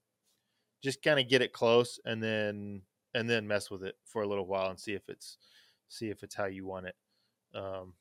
[0.83, 2.83] just kind of get it close and then
[3.15, 5.37] and then mess with it for a little while and see if it's
[5.89, 6.95] see if it's how you want it
[7.55, 7.95] um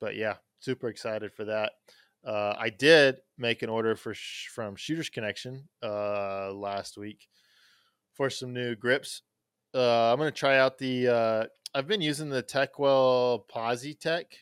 [0.00, 1.72] but yeah super excited for that
[2.24, 7.28] uh, I did make an order for sh- from Shooters Connection uh, last week
[8.14, 9.22] for some new grips.
[9.76, 11.08] Uh, I'm gonna try out the.
[11.08, 14.32] Uh, I've been using the Techwell Posi Tech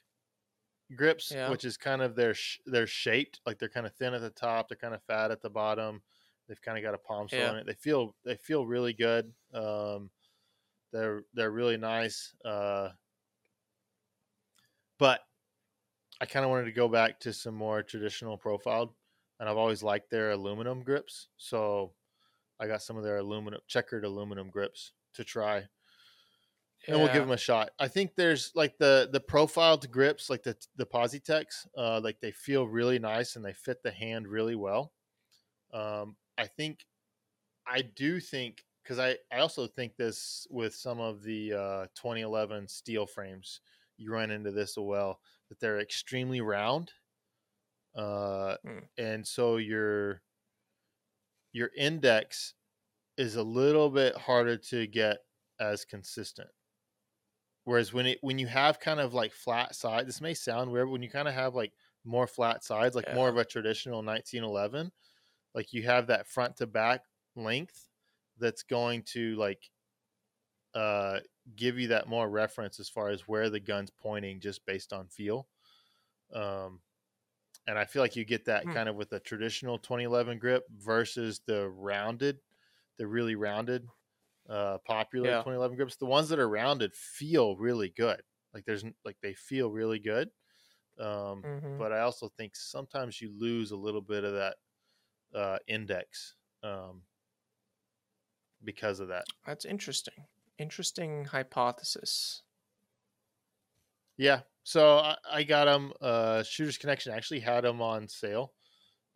[0.94, 1.50] grips, Yeah.
[1.50, 4.30] which is kind of their sh- they're shaped like they're kind of thin at the
[4.30, 6.02] top, they're kind of fat at the bottom,
[6.46, 7.50] They've kind of got a palm Yeah.
[7.50, 7.66] in it.
[7.66, 9.32] They feel they feel really good.
[9.52, 10.10] Um,
[10.92, 12.32] they're they're really nice.
[12.44, 12.90] Uh,
[14.98, 15.26] but
[16.20, 18.94] I kind of wanted to go back to some more traditional profiled,
[19.40, 21.28] and I've always liked their aluminum grips.
[21.38, 21.94] So
[22.60, 25.68] I got some of their aluminum checkered aluminum grips to try,
[26.86, 27.70] and we'll give them a shot.
[27.78, 32.32] I think there's like the the profiled grips, like the the Positex, uh, like they
[32.32, 34.92] feel really nice and they fit the hand really well.
[35.72, 36.86] Um, I think,
[37.66, 42.68] I do think because I I also think this with some of the uh, 2011
[42.68, 43.60] steel frames,
[43.98, 46.92] you run into this as well that they're extremely round,
[47.94, 48.88] uh, Mm.
[48.98, 50.22] and so your
[51.52, 52.54] your index
[53.16, 55.18] is a little bit harder to get
[55.60, 56.50] as consistent.
[57.64, 60.86] Whereas when it when you have kind of like flat side, this may sound weird.
[60.86, 61.72] but When you kind of have like
[62.04, 64.92] more flat sides, like more of a traditional 1911,
[65.54, 67.88] like you have that front to back length
[68.36, 69.70] that's going to like
[70.74, 71.20] uh
[71.54, 75.08] give you that more reference as far as where the gun's pointing just based on
[75.08, 75.48] feel.
[76.34, 76.82] Um
[77.66, 78.70] and I feel like you get that Hmm.
[78.70, 82.40] kind of with a traditional 2011 grip versus the rounded,
[82.98, 83.86] the really rounded
[84.48, 85.36] uh popular Yeah.
[85.36, 85.96] 2011 grips.
[85.96, 88.22] The ones that are rounded feel really good.
[88.54, 90.30] Like there's like they feel really good.
[90.98, 91.78] Um Mhm.
[91.78, 94.58] but I also think sometimes you lose a little bit of that
[95.34, 97.04] uh, index um,
[98.62, 99.24] because of that.
[99.46, 100.26] That's interesting.
[100.58, 102.42] Interesting hypothesis.
[104.16, 105.92] Yeah, so I, I got them.
[106.00, 108.54] Uh, Shooters Connection actually had them on sale,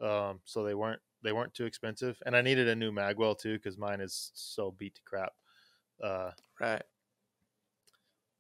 [0.00, 2.20] um, so they weren't they weren't too expensive.
[2.26, 5.32] And I needed a new magwell too because mine is so beat to crap.
[6.02, 6.82] Uh, Right.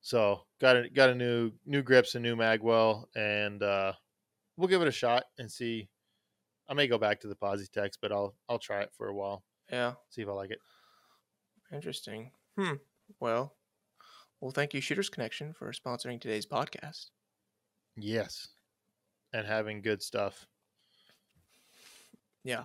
[0.00, 3.92] so got a got a new new grips, a new magwell, and uh,
[4.56, 5.88] we'll give it a shot and see.
[6.68, 9.44] I may go back to the Positex, but I'll I'll try it for a while,
[9.70, 9.94] Yeah.
[10.10, 10.60] see if I like it.
[11.72, 12.32] Interesting.
[12.58, 12.74] Hmm.
[13.20, 13.56] Well,
[14.40, 17.10] well, thank you, Shooters Connection, for sponsoring today's podcast.
[17.96, 18.48] Yes,
[19.32, 20.46] and having good stuff.
[22.48, 22.64] Yeah.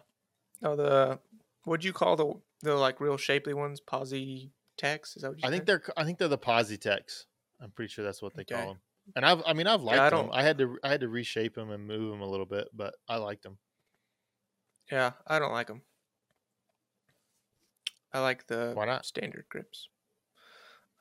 [0.64, 1.20] Oh, the
[1.66, 3.82] what do you call the the like real shapely ones?
[3.82, 5.16] Posi Tex?
[5.18, 7.26] Is that what you I think they're I think they're the Positex.
[7.60, 8.56] I'm pretty sure that's what they Okay.
[8.56, 8.82] call them.
[9.16, 10.30] And I've I mean I've liked I them.
[10.32, 12.96] I had to I had to reshape them and move them a little bit, but
[13.10, 13.58] I liked them.
[14.90, 15.84] Yeah, I don't like them.
[18.14, 19.06] I like the Why not?
[19.06, 19.90] standard grips.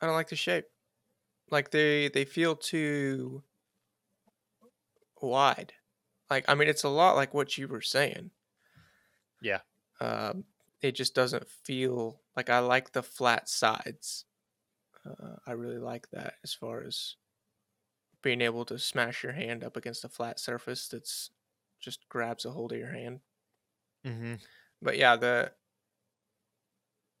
[0.01, 0.65] I don't like the shape.
[1.49, 3.43] Like they they feel too
[5.21, 5.73] wide.
[6.29, 8.31] Like I mean, it's a lot like what you were saying.
[9.43, 9.59] Yeah.
[9.99, 10.45] Um,
[10.81, 14.25] it just doesn't feel like I like the flat sides.
[15.05, 17.15] Uh, I really like that as far as
[18.21, 21.29] being able to smash your hand up against a flat surface that's
[21.79, 23.19] just grabs a hold of your hand.
[24.07, 24.35] Mm-hmm.
[24.81, 25.51] But yeah, the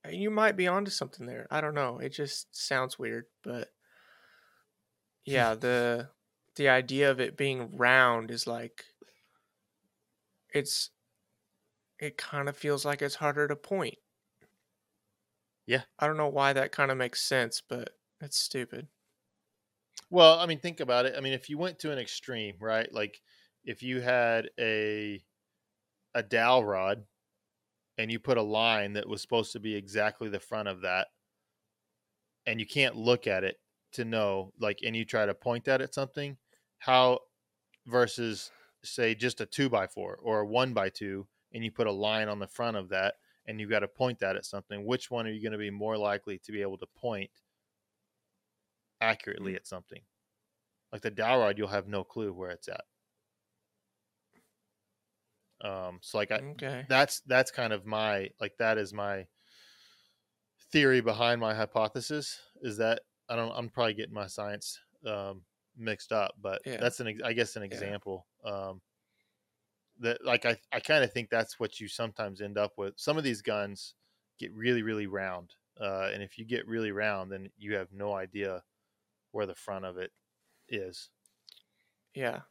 [0.09, 1.47] you might be onto something there.
[1.51, 1.99] I don't know.
[1.99, 3.69] It just sounds weird, but
[5.25, 6.09] yeah, the
[6.55, 8.85] the idea of it being round is like
[10.53, 10.89] it's
[11.99, 13.97] it kind of feels like it's harder to point.
[15.65, 15.83] Yeah.
[15.99, 18.87] I don't know why that kind of makes sense, but it's stupid.
[20.09, 21.15] Well, I mean, think about it.
[21.17, 22.91] I mean, if you went to an extreme, right?
[22.91, 23.21] Like
[23.63, 25.23] if you had a
[26.13, 27.05] a dowel rod
[27.97, 31.07] and you put a line that was supposed to be exactly the front of that,
[32.45, 33.59] and you can't look at it
[33.93, 36.37] to know, like, and you try to point that at something,
[36.79, 37.19] how
[37.85, 38.51] versus
[38.83, 41.91] say just a two by four or a one by two, and you put a
[41.91, 44.85] line on the front of that, and you've got to point that at something.
[44.85, 47.31] Which one are you going to be more likely to be able to point
[49.01, 50.01] accurately at something?
[50.91, 52.85] Like the dowel rod, you'll have no clue where it's at.
[55.61, 56.85] Um, so like I, Okay.
[56.87, 59.27] that's that's kind of my like that is my
[60.71, 65.43] theory behind my hypothesis is that I don't I'm probably getting my science um,
[65.75, 66.77] mixed up, but Yeah.
[66.77, 68.81] that's an I guess an example um,
[69.99, 72.93] that like I I kind of think that's what you sometimes end up with.
[72.97, 73.95] Some of these guns
[74.39, 78.13] get really really round, uh, and if you get really round, then you have no
[78.13, 78.63] idea
[79.31, 80.11] where the front of it
[80.69, 81.09] is.
[82.13, 82.41] Yeah.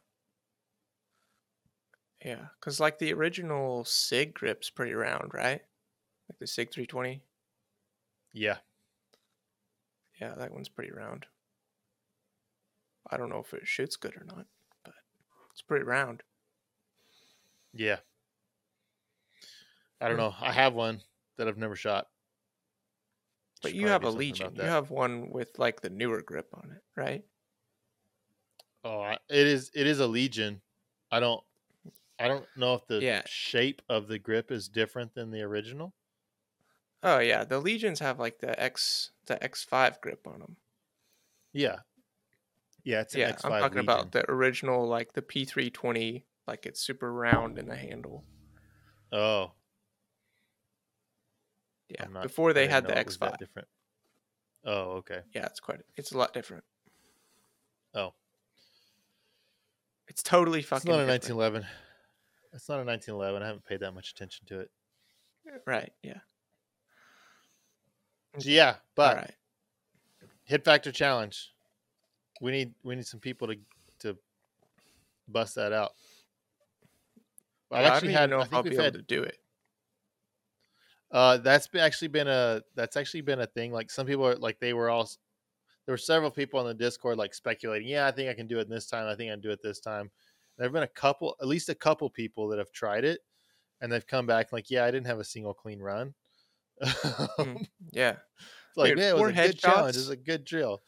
[2.23, 5.61] Yeah, cuz like the original SIG grip's pretty round, right?
[6.29, 7.23] Like the SIG 320.
[8.33, 8.57] Yeah,
[10.19, 11.25] Yeah, that one's pretty round.
[13.09, 14.47] I don't know if it shoots good or not,
[14.83, 14.93] but
[15.51, 16.23] it's pretty round.
[17.73, 17.99] Yeah.
[19.99, 20.17] I don't Hmm.
[20.17, 20.35] know.
[20.39, 21.01] I have one
[21.37, 22.11] that I've never shot.
[23.63, 24.55] But Should you have a Legion.
[24.55, 27.25] You have one with like the newer grip on it, right?
[28.83, 30.61] Oh, I- it is it is a Legion.
[31.11, 31.43] I don't
[32.19, 33.23] I don't know if the Yeah.
[33.25, 35.95] shape of the grip is different than the original.
[37.03, 40.57] Oh yeah, the Legions have like the X the X5 grip on them.
[41.53, 41.83] Yeah.
[42.83, 43.79] Yeah, it's an Yeah, X5 I'm talking Legion.
[43.79, 48.23] about the original like the P320 like it's super round in the handle.
[49.11, 49.51] Oh,
[51.89, 52.05] Yeah.
[52.07, 53.37] Not- Before they had the that X5.
[53.37, 53.67] different.
[54.65, 55.21] Oh, okay.
[55.33, 56.63] Yeah, it's quite it's a lot different.
[57.93, 58.13] Oh,
[60.07, 60.77] It's totally fucking.
[60.77, 61.37] it's not a different.
[61.37, 61.67] 1911.
[62.53, 63.43] It's not a 1911.
[63.43, 64.71] I haven't paid that much attention to it.
[65.67, 66.19] Right, yeah.
[68.39, 69.33] Yeah, but right.
[70.45, 71.51] hit factor challenge.
[72.41, 73.55] We need we need some people to
[73.99, 74.17] to
[75.27, 75.91] bust that out.
[77.73, 78.29] I've actually had.
[78.29, 79.37] know I if think I'll we've be able had to do it.
[81.11, 83.71] Uh, that's been actually been a that's actually been a thing.
[83.71, 85.19] Like some people are like they were all s-
[85.85, 87.87] there were several people on the Discord like speculating.
[87.87, 89.07] Yeah, I think I can do it this time.
[89.07, 90.09] I think I can do it this time.
[90.57, 93.19] There have been a couple, at least a couple people that have tried it,
[93.81, 96.13] and they've come back like, yeah, I didn't have a single clean run.
[97.39, 98.17] Mm, Yeah.
[98.69, 99.95] It's like, yeah, it Four was a good challenge.
[99.95, 100.01] It headshots.
[100.01, 100.81] was a good drill.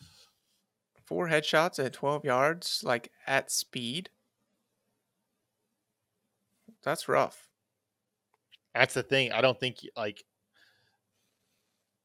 [1.05, 4.09] Four headshots at 12 yards, like at speed.
[6.85, 7.49] That's rough.
[8.73, 9.31] That's the thing.
[9.33, 10.23] I don't think like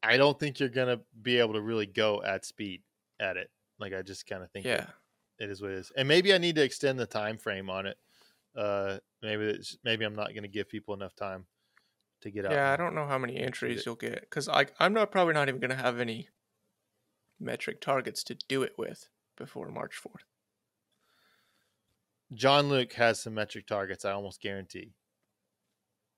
[0.02, 2.82] I don't think you're gonna be able to really go at speed
[3.20, 3.50] at it.
[3.78, 4.86] Like I just kind of think Yeah.
[5.38, 5.92] it is what it is.
[5.96, 7.98] And maybe I need to extend the time frame on it.
[8.56, 11.46] Uh, maybe it's, maybe I'm not going to give people enough time
[12.22, 12.52] to get out.
[12.52, 15.48] Yeah, I don't know how many entries you'll get because I I'm not probably not
[15.48, 16.28] even gonna have any
[17.38, 20.24] metric targets to do it with before March 4th.
[22.32, 24.04] John Luke has some metric targets.
[24.04, 24.92] I almost guarantee.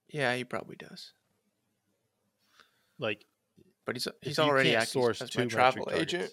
[0.08, 1.12] Yeah, he probably does.
[2.98, 3.24] Like
[3.86, 6.32] But he's he's already acting source as my travel targets- agent.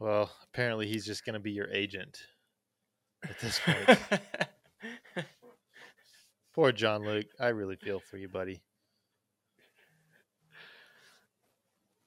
[0.00, 2.18] Well, apparently he's just going to be your agent
[3.28, 3.98] at this point.
[6.54, 7.26] Poor John Luke.
[7.40, 8.62] I really feel for you, buddy.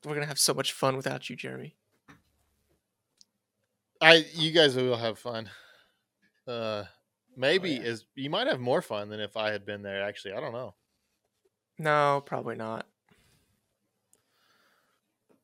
[0.05, 1.75] We're gonna have so much fun without you, Jeremy.
[4.01, 5.49] I you guys will have fun.
[6.47, 6.83] Uh,
[7.35, 7.81] maybe yeah.
[7.81, 10.03] is you might have more fun than if I had been there.
[10.03, 10.75] Actually, I don't know.
[11.77, 12.85] No, probably not.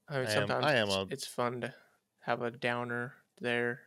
[0.09, 1.73] I mean, I am- sometimes I am it's, a- it's fun to
[2.21, 3.81] have a downer there.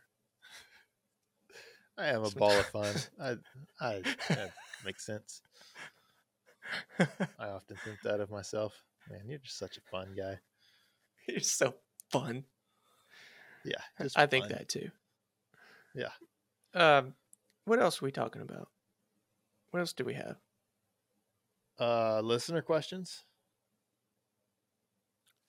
[1.97, 2.95] I am a ball of fun.
[3.21, 3.37] I,
[3.79, 4.51] I that
[4.83, 5.41] makes sense.
[6.99, 8.81] I often think that of myself.
[9.09, 10.39] Man, you're just such a fun guy.
[11.27, 11.75] You're so
[12.11, 12.45] fun.
[13.63, 13.81] Yeah,
[14.15, 14.89] I think that too.
[15.93, 16.09] Yeah.
[16.73, 17.13] Um,
[17.65, 18.69] what else are we talking about?
[19.71, 20.37] What else do we have?
[21.79, 23.23] Uh, listener questions.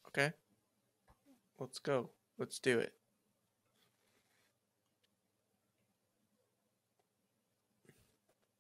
[0.08, 0.32] Okay.
[1.58, 2.10] Let's go.
[2.38, 2.92] Let's do it.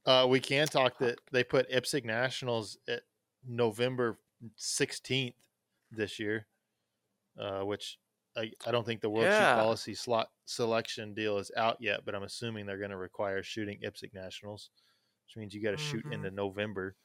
[0.04, 3.02] Uh, we can talk that they put IPSC Nationals at
[3.46, 4.18] November
[4.58, 5.34] 16th
[5.92, 6.46] this year,
[7.38, 7.98] uh, which
[8.36, 9.32] I, I don't think the World Yeah.
[9.32, 13.42] Shoot Policy slot selection deal is out yet, but I'm assuming they're going to require
[13.42, 14.70] shooting IPSC Nationals,
[15.26, 16.10] which means you got to shoot Mhm.
[16.10, 16.96] into November.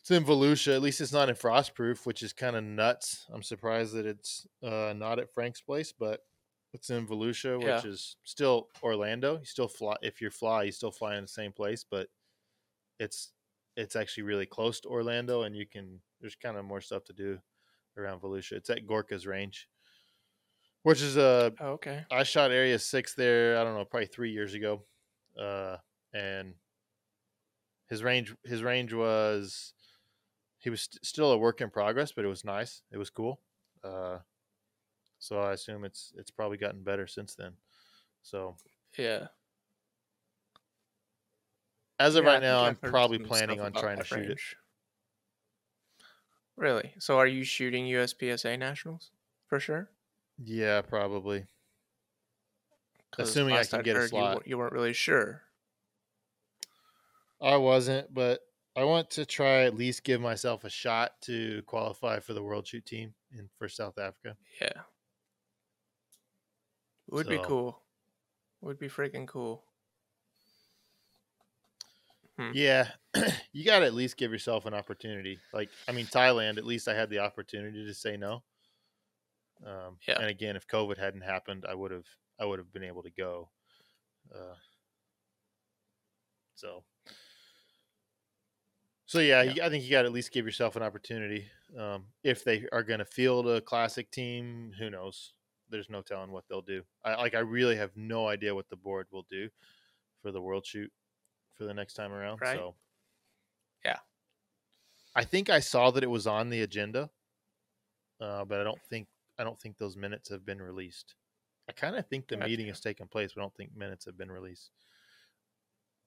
[0.00, 0.74] It's in Volusia.
[0.74, 3.26] At least it's not in Frostproof, which is kind of nuts.
[3.30, 6.26] I'm surprised that it's uh, not at Frank's place, but
[6.72, 7.84] it's in Volusia, which Yeah.
[7.84, 9.38] is still Orlando.
[9.38, 12.08] You still fly if you fly, you still fly in the same place, but
[12.98, 13.34] it's
[13.76, 17.14] it's actually really close to Orlando, and you can there's kind of more stuff to
[17.14, 17.40] do
[17.96, 18.52] around Volusia.
[18.52, 19.68] It's at Gorka's Range,
[20.82, 22.04] which is a Oh, okay.
[22.10, 23.58] I shot Area Six there.
[23.58, 24.84] I don't know, probably three years ago,
[25.38, 25.76] uh,
[26.12, 26.54] and
[27.88, 29.74] his range his range was
[30.58, 32.82] he was st- still a work in progress, but it was nice.
[32.90, 33.40] It was cool.
[33.82, 34.18] Uh,
[35.18, 37.54] so I assume it's it's probably gotten better since then.
[38.22, 38.56] So
[38.98, 39.28] Yeah.
[41.98, 44.40] as of Yeah, right now, I'm probably planning on trying to shoot it.
[46.60, 46.92] Really?
[46.98, 49.10] So are you shooting USPSA nationals
[49.48, 49.88] for sure?
[50.38, 51.46] Yeah, probably.
[53.18, 54.42] Assuming I can I'd get a slot.
[54.44, 55.40] You, you weren't really sure.
[57.40, 58.40] I wasn't, but
[58.76, 62.66] I want to try at least give myself a shot to qualify for the world
[62.66, 64.36] shoot team in for South Africa.
[64.60, 64.82] Yeah.
[67.10, 67.82] Would be So- cool.
[68.60, 69.64] Would be freaking cool.
[72.40, 72.52] Hmm.
[72.54, 72.88] Yeah,
[73.52, 75.38] you got to at least give yourself an opportunity.
[75.52, 78.42] Like, I mean, Thailand, at least I had the opportunity to say no.
[79.66, 80.18] Um, Yeah.
[80.18, 82.06] And again, if COVID hadn't happened, I would have,
[82.38, 83.50] I would have been able to go.
[84.34, 84.54] Uh,
[86.54, 86.84] so,
[89.04, 89.52] so yeah, Yeah.
[89.54, 91.46] You, I think you got to at least give yourself an opportunity.
[91.78, 95.34] Um, if they are going to field a classic team, who knows?
[95.68, 96.84] There's no telling what they'll do.
[97.04, 97.34] I like.
[97.34, 99.50] I really have no idea what the board will do
[100.22, 100.90] for the world shoot
[101.60, 102.40] for the next time around.
[102.40, 102.56] Right.
[102.56, 102.74] So
[103.84, 103.98] Yeah.
[105.14, 107.10] I think I saw that it was on the agenda,
[108.18, 109.08] uh, but I don't think
[109.38, 111.16] I don't think those minutes have been released.
[111.68, 114.16] I kind of think the meeting has taken place, but I don't think minutes have
[114.16, 114.70] been released.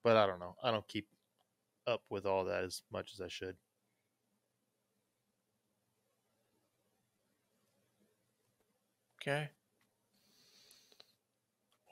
[0.04, 0.56] But I don't know.
[0.64, 1.08] I don't keep
[1.86, 3.56] up with all that as much as I should.
[9.22, 9.51] Okay.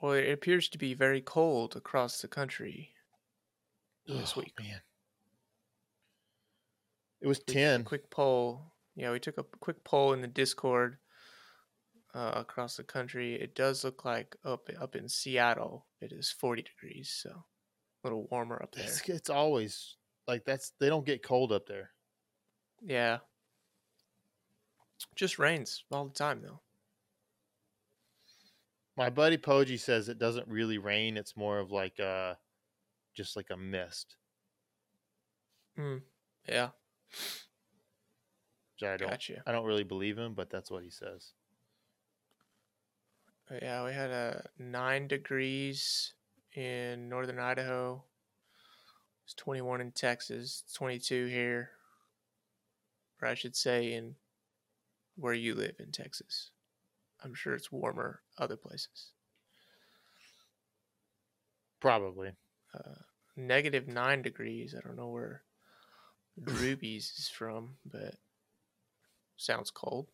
[0.00, 2.92] Well, it appears to be very cold across the country
[4.06, 4.54] this Oh, week.
[4.60, 4.80] man.
[7.20, 7.84] It was We ten.
[7.84, 8.72] quick poll.
[8.96, 10.98] Yeah, we took a quick poll in the Discord
[12.14, 13.34] uh, across the country.
[13.34, 18.26] It does look like up up in Seattle, it is 40 degrees, so a little
[18.30, 18.84] warmer up there.
[18.84, 19.96] It's, it's always
[20.26, 21.90] like that's they don't get cold up there.
[22.84, 23.18] Yeah.
[25.16, 26.60] Just rains all the time though.
[28.96, 31.16] My buddy Poji says it doesn't really rain.
[31.16, 32.34] It's more of like uh
[33.14, 34.16] just like a mist.
[35.76, 35.98] Hmm.
[36.48, 36.70] Yeah,
[38.80, 39.42] Which I don't gotcha.
[39.46, 41.32] I don't really believe him, but that's what he says.
[43.60, 46.14] Yeah, we had a nine degrees
[46.54, 48.02] in northern Idaho.
[49.24, 51.70] It's 21 in Texas, 22 here.
[53.20, 54.16] Or I should say in
[55.16, 56.50] where you live in Texas.
[57.22, 59.10] I'm sure it's warmer other places.
[61.80, 62.32] Probably.
[63.36, 64.74] Negative nine degrees.
[64.76, 65.42] I don't know where
[66.40, 68.14] Droobies is from, but
[69.36, 70.08] sounds cold.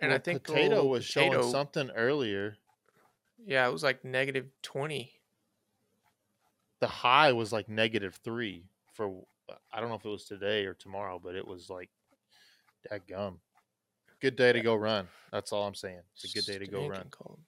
[0.00, 2.56] And I think potato was Potato- showing something earlier.
[3.44, 5.12] Yeah, it was like negative 20.
[6.80, 9.24] The high was like negative three for
[9.72, 11.90] I don't know if it was today or tomorrow, but it was like
[12.90, 13.40] that gum.
[14.20, 15.08] Good day to go run.
[15.32, 16.00] That's all I'm saying.
[16.14, 17.06] It's a good day to go run.
[17.10, 17.38] Cold.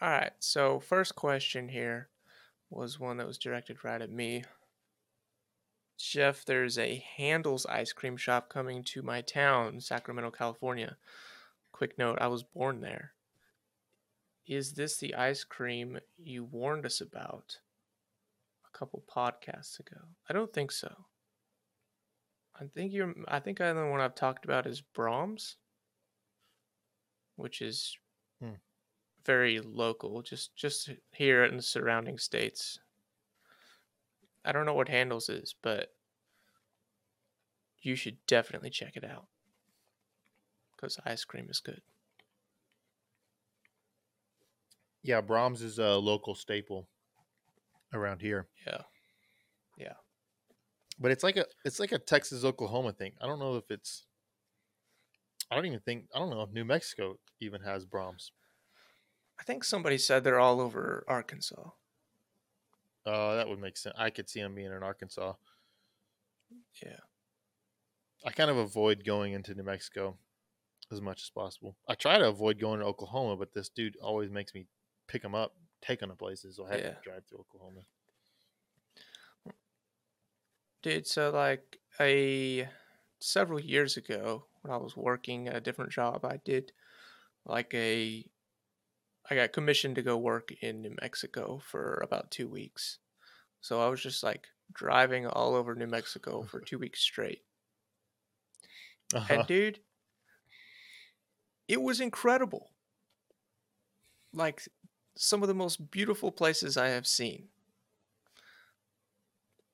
[0.00, 0.32] All right.
[0.38, 2.08] So first question here
[2.70, 4.44] was one that was directed right at me.
[5.98, 10.96] Jeff, there's a Handel's ice cream shop coming to my town, Sacramento, California.
[11.72, 13.12] Quick note: I was born there.
[14.46, 17.58] Is this the ice cream you warned us about
[18.66, 20.00] a couple podcasts ago?
[20.28, 21.04] I don't think so.
[22.58, 23.14] I think you're.
[23.28, 25.56] I think the one I've talked about is Braum's,
[27.36, 27.98] which is
[28.40, 28.54] Hmm.
[29.24, 32.78] Very local, just just here in the surrounding states.
[34.44, 35.92] I don't know what Handel's is, but
[37.82, 39.26] you should definitely check it out
[40.74, 41.82] because ice cream is good.
[45.02, 46.88] Yeah, Braum's is a local staple
[47.92, 48.48] around here.
[48.66, 48.82] Yeah,
[49.78, 49.94] yeah.
[50.98, 53.12] But it's like a it's like a Texas Oklahoma thing.
[53.20, 54.04] I don't know if it's
[55.50, 58.32] I don't even think I don't know if New Mexico even has Braum's.
[59.40, 61.70] I think somebody said they're all over Arkansas.
[63.04, 63.94] Uh that would make sense.
[63.98, 65.34] I could see them being in Arkansas.
[66.82, 67.00] Yeah,
[68.24, 70.18] I kind of avoid going into New Mexico
[70.90, 71.76] as much as possible.
[71.88, 74.66] I try to avoid going to Oklahoma, but this dude always makes me
[75.08, 76.90] pick him up, take him to places, so I have Yeah.
[76.90, 77.82] to drive through Oklahoma.
[80.82, 81.06] dude.
[81.06, 82.68] So like a
[83.20, 86.72] several years ago, when I was working at a different job, I did
[87.46, 88.29] like a
[89.30, 92.98] I got commissioned to go work in New Mexico for about two weeks.
[93.60, 97.42] So I was just like driving all over New Mexico for two weeks straight.
[99.14, 99.34] Uh-huh.
[99.34, 99.80] And dude,
[101.68, 102.70] it was incredible.
[104.32, 104.62] Like
[105.16, 107.48] some of the most beautiful places I have seen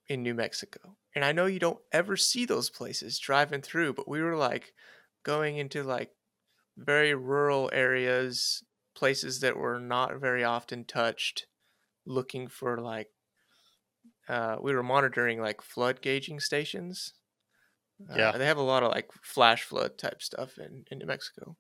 [0.09, 0.97] in New Mexico.
[1.15, 4.75] And I know you don't ever see those places driving through, but we were like
[5.23, 6.11] going into like
[6.77, 8.63] very rural areas,
[8.97, 11.49] places that were not very often touched,
[12.07, 13.13] looking for like
[14.29, 17.15] uh, we were monitoring like flood gauging stations.
[18.11, 18.37] Uh, Yeah.
[18.39, 21.57] they have a lot of like flash flood type stuff in, in New Mexico.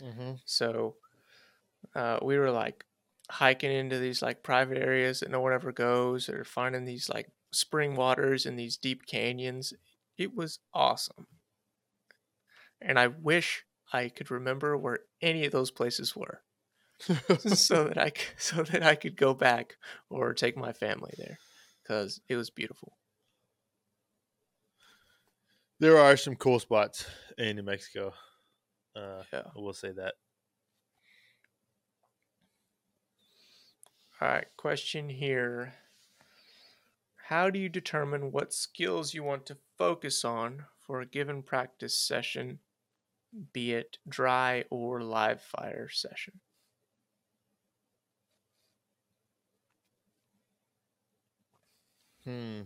[0.00, 0.96] hmm So
[1.94, 2.86] uh, we were like
[3.30, 7.30] hiking into these like private areas that no one ever goes, or finding these like
[7.52, 9.72] spring waters in these deep canyons.
[10.18, 11.26] It was awesome.
[12.80, 16.42] And I wish I could remember where any of those places were,
[17.46, 19.76] so that I so that I could go back
[20.10, 21.38] or take my family there,
[21.82, 22.98] because it was beautiful.
[25.80, 28.14] There are some cool spots in New Mexico.
[28.96, 29.50] Uh, Yeah.
[29.54, 30.14] I will say that.
[34.20, 35.74] All right, question here.
[37.28, 41.98] How do you determine what skills you want to focus on for a given practice
[41.98, 42.60] session,
[43.52, 46.40] be it dry or live fire session.
[52.24, 52.62] Hmm.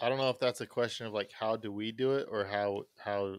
[0.00, 2.44] I don't know if that's a question of like how do we do it or
[2.44, 3.36] how how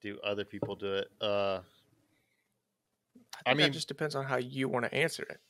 [0.00, 1.08] do other people do it.
[1.20, 1.60] Uh,
[3.44, 5.40] I, I mean, it just depends on how you want to answer it.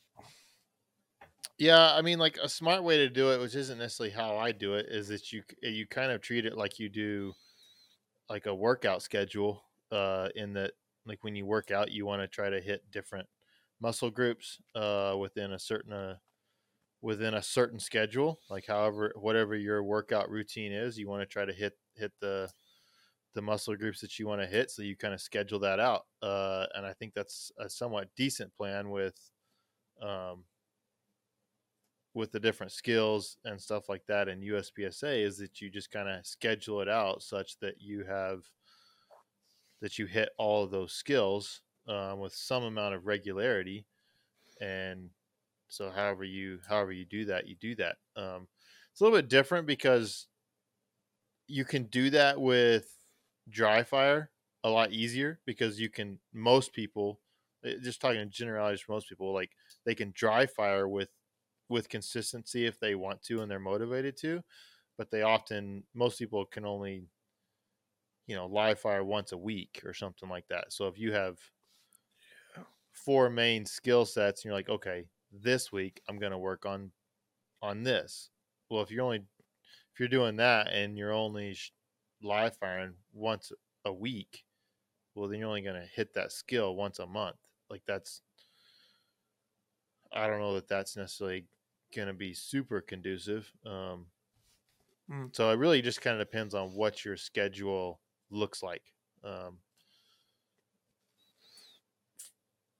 [1.58, 4.52] Yeah, I mean, like a smart way to do it, which isn't necessarily how I
[4.52, 7.34] do it, is that you you kind of treat it like you do
[8.30, 9.64] like a workout schedule.
[9.90, 10.72] Uh, in that,
[11.06, 13.28] like when you work out, you want to try to hit different
[13.80, 16.16] muscle groups uh, within a certain uh,
[17.02, 18.40] within a certain schedule.
[18.50, 22.50] Like however, whatever your workout routine is, you want to try to hit hit the
[23.34, 24.70] the muscle groups that you want to hit.
[24.70, 26.06] So you kind of schedule that out.
[26.22, 29.18] Uh, and I think that's a somewhat decent plan with.
[30.02, 30.44] Um,
[32.18, 36.08] with the different skills and stuff like that in USPSA is that you just kind
[36.08, 38.42] of schedule it out such that you have
[39.80, 43.86] that you hit all of those skills um, with some amount of regularity.
[44.60, 45.10] And
[45.68, 47.96] so however you however you do that you do that.
[48.16, 48.48] Um,
[48.90, 50.26] it's a little bit different because
[51.46, 52.92] you can do that with
[53.48, 54.30] dry fire
[54.64, 57.20] a lot easier because you can most people
[57.64, 59.52] eh, just talking in generalities for most people like
[59.86, 61.10] they can dry fire with
[61.68, 64.42] with consistency if they want to and they're motivated to
[64.98, 67.04] but they often most people can only
[68.26, 70.72] you know live fire once a week or something like that.
[70.72, 71.38] So if you have
[72.92, 76.90] four main skill sets and you're like okay this week i'm going to work on
[77.62, 78.30] on this.
[78.70, 81.56] Well if you're only if you're doing that and you're only
[82.22, 83.52] live firing once
[83.84, 84.44] a week
[85.14, 87.36] well then you're only going to hit that skill once a month.
[87.70, 88.22] Like that's
[90.12, 91.44] i don't know that that's necessarily
[91.94, 94.06] going to be super conducive um
[95.08, 95.34] Mm.
[95.34, 98.92] so it really just kind of depends on what your schedule looks like
[99.24, 99.58] um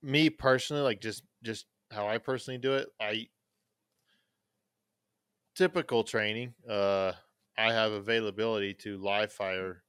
[0.02, 3.26] me personally like just just how i personally do it i
[5.54, 7.12] typical training uh
[7.56, 9.82] i have availability to live fire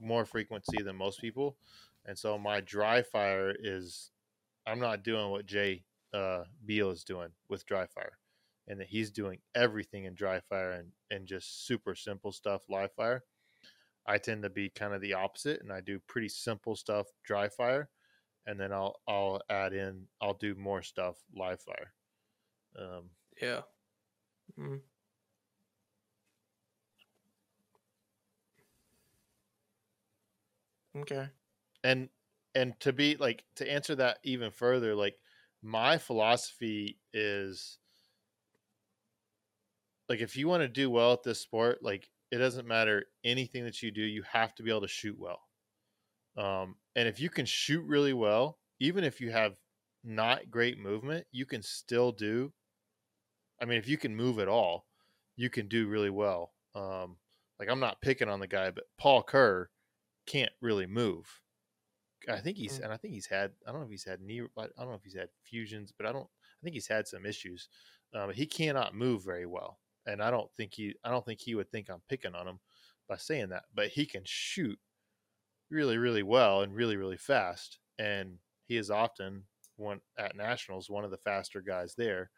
[0.00, 1.58] more frequency than most people
[2.06, 4.12] and so my dry fire is
[4.66, 5.84] i'm not doing what jay
[6.14, 8.18] uh beal is doing with dry fire
[8.68, 12.92] and that he's doing everything in dry fire and and just super simple stuff live
[12.92, 13.24] fire
[14.06, 17.48] i tend to be kind of the opposite and i do pretty simple stuff dry
[17.48, 17.88] fire
[18.46, 21.92] and then i'll i'll add in i'll do more stuff live fire
[22.78, 23.10] um
[23.40, 23.62] Yeah.
[24.58, 24.80] Mm.
[30.96, 31.28] Okay.
[31.84, 32.08] and
[32.54, 35.18] and to be like to answer that even further like
[35.62, 37.78] my philosophy is
[40.08, 43.64] like if you want to do well at this sport like it doesn't matter anything
[43.64, 45.40] that you do you have to be able to shoot well
[46.36, 49.56] um, and if you can shoot really well even if you have
[50.04, 52.52] not great movement you can still do
[53.60, 54.86] i mean if you can move at all
[55.36, 57.18] you can do really well um,
[57.58, 59.70] like i'm not picking on the guy but paul kerr
[60.26, 61.40] can't really move
[62.28, 62.84] I think he's Mm.
[62.84, 64.94] and I think he's had I don't know if he's had knee I don't know
[64.94, 67.68] if he's had fusions, but I don't I think he's had some issues.
[68.14, 71.54] Um, he cannot move very well, and I don't think he I don't think he
[71.54, 72.60] would think I'm picking on him
[73.08, 73.64] by saying that.
[73.74, 74.78] But he can shoot
[75.70, 79.46] really really well and really really fast, and he is often
[79.76, 82.30] one at nationals one of the faster guys there.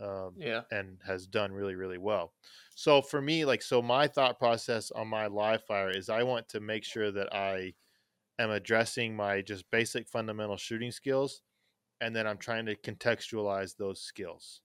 [0.00, 0.62] Um, Yeah.
[0.70, 2.32] and has done really really well
[2.74, 6.48] so for me like so my thought process on my live fire is i want
[6.48, 7.74] to make sure that i
[8.38, 11.42] am addressing my just basic fundamental shooting skills
[12.00, 14.62] and then i'm trying to contextualize those skills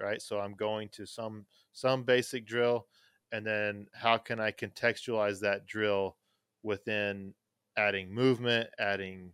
[0.00, 0.20] right?
[0.20, 2.86] So i'm going to some some basic drill
[3.32, 6.16] and then how can i contextualize that drill
[6.62, 7.34] within
[7.76, 9.32] adding movement adding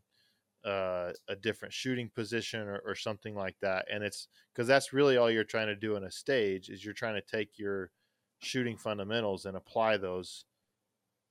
[0.64, 3.86] uh, a different shooting position or, or something like that?
[3.90, 6.94] And it's because that's really all you're trying to do in a stage is you're
[6.94, 7.90] trying to take your
[8.40, 10.44] shooting fundamentals and apply those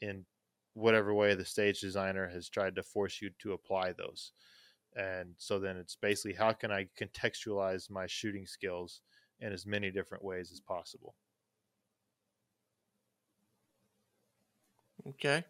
[0.01, 0.25] in
[0.73, 4.31] whatever way the stage designer has tried to force you to apply those.
[4.95, 9.01] And so then it's basically how can i contextualize my shooting skills
[9.39, 11.15] in as many different ways as possible
[15.05, 15.45] Okay.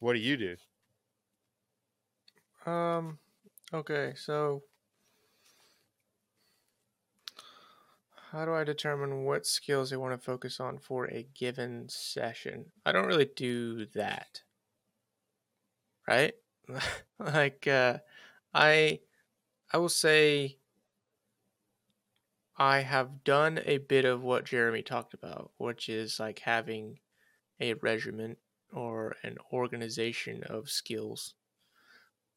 [0.00, 0.56] what do you do
[2.66, 3.18] Um.
[3.72, 4.14] Okay.
[4.16, 4.64] So,
[8.30, 12.72] how do I determine what skills I want to focus on for a given session?
[12.86, 14.42] I don't really do that.
[16.06, 16.34] Right?
[17.18, 17.98] like, uh,
[18.54, 19.00] I,
[19.72, 20.58] I will say.
[22.56, 27.00] I have done a bit of what Jeremy talked about, which is like having
[27.60, 28.40] a regiment
[28.72, 31.34] or an organization of skills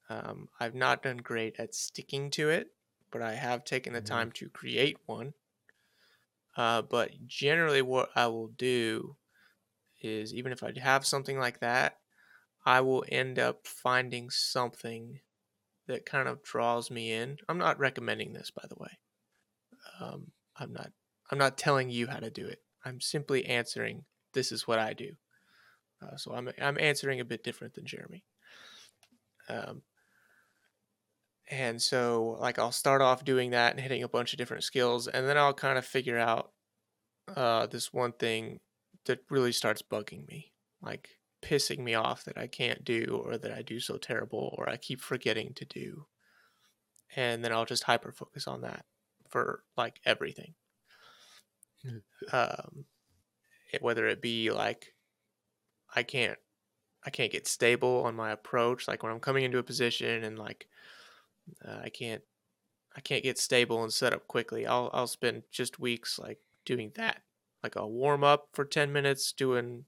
[0.10, 2.76] Um, I've not done great at sticking to it,
[3.12, 4.02] but I have taken the Mhm.
[4.02, 5.36] time to create one.
[6.56, 9.18] Uh, but generally, what I will do
[10.02, 12.02] is even if I have something like that,
[12.66, 15.22] I will end up finding something
[15.88, 17.38] that kind of draws me in.
[17.48, 18.98] I'm not recommending this, by the way.
[20.00, 20.92] Um, I'm not.
[21.32, 22.60] I'm not telling you how to do it.
[22.84, 24.06] I'm simply answering.
[24.34, 25.12] This is what I do.
[26.02, 28.24] Uh, so I'm I'm answering a bit different than Jeremy.
[29.50, 29.84] Um,
[31.50, 35.08] and so like I'll start off doing that and hitting a bunch of different skills,
[35.08, 36.52] and then I'll kind of figure out
[37.36, 38.60] uh, this one thing
[39.06, 41.10] that really starts bugging me, like
[41.42, 44.78] pissing me off that I can't do or that I do so terrible or I
[44.78, 46.08] keep forgetting to do.
[47.16, 48.86] And then I'll just hyper focus on that
[49.30, 50.56] for like everything.
[52.32, 52.86] um,
[53.74, 54.96] it- whether it be like
[55.96, 56.40] I can't
[57.06, 60.40] I can't get stable on my approach, like when I'm coming into a position and
[60.40, 60.70] like
[61.66, 62.24] uh, I can't
[62.96, 64.68] I can't get stable and set up quickly.
[64.68, 67.24] I'll I'll spend just weeks like doing that.
[67.64, 69.86] Like I'll warm up for 10 minutes doing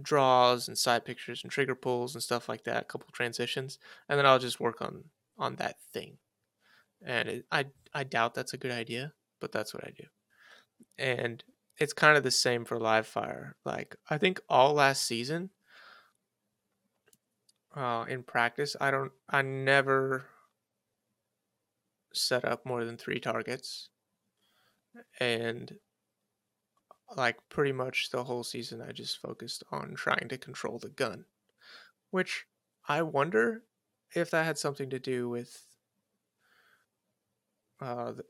[0.00, 3.78] draws and sight pictures and trigger pulls and stuff like that, a couple transitions,
[4.08, 5.04] and then I'll just work on
[5.38, 6.18] on that thing.
[7.02, 10.04] And it, I I doubt that's a good idea, but that's what I do.
[10.98, 11.44] And
[11.78, 13.56] it's kind of the same for live fire.
[13.64, 15.50] Like I think all last season
[17.74, 20.26] uh, in practice, I don't I never
[22.12, 23.88] set up more than three targets,
[25.20, 25.78] and
[27.16, 31.26] like pretty much the whole season, I just focused on trying to control the gun,
[32.10, 32.46] which
[32.88, 33.66] I wonder
[34.14, 35.66] if that had something to do with
[37.80, 38.24] uh, the,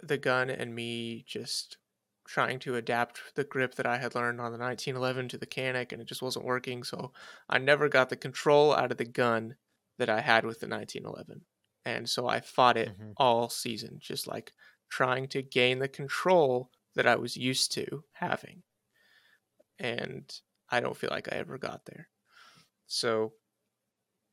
[0.00, 1.78] the gun and me just
[2.26, 5.92] trying to adapt the grip that I had learned on the 1911 to the Canik,
[5.92, 6.82] and it just wasn't working.
[6.84, 7.12] So
[7.48, 9.56] I never got the control out of the gun
[9.98, 11.46] that I had with the 1911,
[11.84, 13.16] and so I fought it Mhm.
[13.16, 14.52] all season, just like
[14.90, 18.64] trying to gain the control that I was used to having,
[19.78, 20.28] and
[20.68, 22.08] I don't feel like I ever got there.
[22.86, 23.34] So,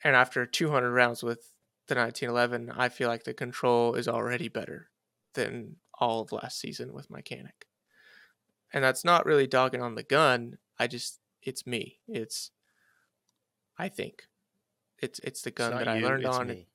[0.03, 1.53] and after 200 rounds with
[1.88, 4.89] the 1911, I feel like the control is already better
[5.34, 7.68] than all of last season with my Canik.
[8.74, 10.57] And that's not really dogging on the gun.
[10.80, 11.99] I just, it's me.
[12.07, 12.51] It's,
[13.78, 14.24] I think,
[14.99, 16.47] it's it's the gun not that I you, learned it's on.
[16.47, 16.68] me.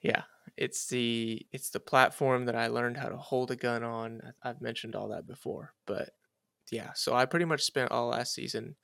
[0.00, 0.24] Yeah,
[0.56, 4.34] it's the it's the platform that I learned how to hold a gun on.
[4.42, 6.10] I've mentioned all that before, but
[6.72, 8.76] yeah, so I pretty much spent all last season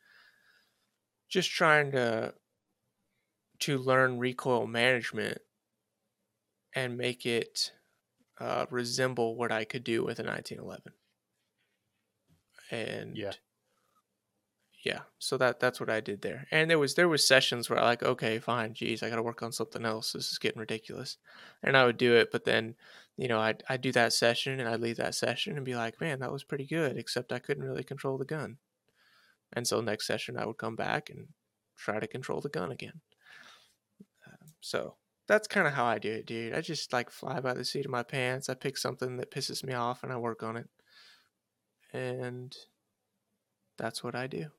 [1.29, 2.35] just trying to
[3.61, 5.39] to learn recoil management
[6.75, 7.73] and make it
[8.41, 10.95] uh, resemble what I could do with a 1911.
[12.71, 13.33] And Yeah.
[14.83, 16.47] Yeah, so that that's what I did there.
[16.51, 19.22] And there was there was sessions where I like, okay, fine, geez, I got to
[19.22, 20.12] work on something else.
[20.12, 21.18] This is getting ridiculous,
[21.62, 22.31] and I would do it.
[22.33, 22.76] But then,
[23.16, 26.01] you know, I'd I'd do that session and I'd leave that session and be like,
[26.01, 28.57] man, that was pretty good, except I couldn't really control the gun.
[29.53, 31.28] And so next session I would come back and
[31.76, 33.01] try to control the gun again.
[34.26, 34.97] Um, so
[35.28, 36.55] that's kind of how I do it, dude.
[36.55, 38.49] I just like fly by the seat of my pants.
[38.49, 40.68] I pick something that pisses me off and I work on it,
[41.93, 42.57] and
[43.76, 44.51] that's what I do.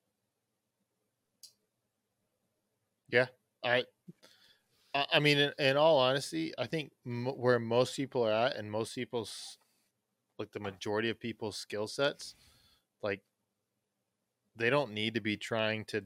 [3.11, 3.27] Yeah,
[3.63, 3.85] I,
[4.93, 8.69] I mean, in, in all honesty, I think m- where most people are at, and
[8.69, 9.57] most people's,
[10.39, 12.35] like the majority of people's skill sets,
[13.03, 13.23] like,
[14.55, 16.05] they don't need to be trying to,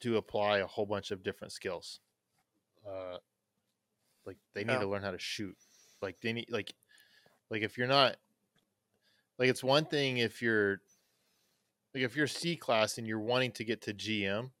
[0.00, 2.00] to apply a whole bunch of different skills.
[2.86, 3.18] Uh,
[4.24, 4.80] like they need Yeah.
[4.80, 5.56] to learn how to shoot.
[6.02, 6.74] Like they need, like,
[7.50, 8.16] like if you're not,
[9.38, 10.80] like it's one thing if you're,
[11.94, 14.52] like if you're C class and you're wanting to get to GM,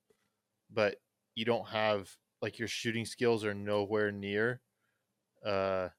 [0.70, 1.00] but
[1.36, 4.62] you don't have like your shooting skills are nowhere near
[5.44, 5.90] uh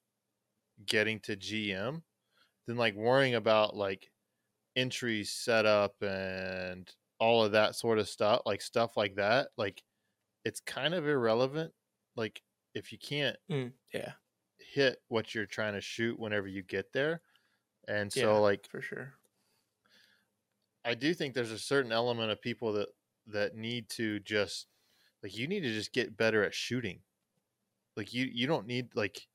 [0.84, 2.04] getting to GM,
[2.66, 4.10] then like worrying about like
[4.76, 9.82] entry setup and all of that sort of stuff, like stuff like that, like
[10.44, 11.74] it's kind of irrelevant.
[12.16, 12.42] Like
[12.74, 14.14] if you can't Mm, yeah,
[14.58, 17.22] hit what you're trying to shoot whenever you get there.
[17.88, 18.42] And so Yeah.
[18.42, 19.18] like for sure.
[20.84, 22.88] I do think there's a certain element of people that
[23.26, 24.68] that need to just
[25.22, 27.00] like you need to just get better at shooting.
[27.96, 29.26] Like you you don't need like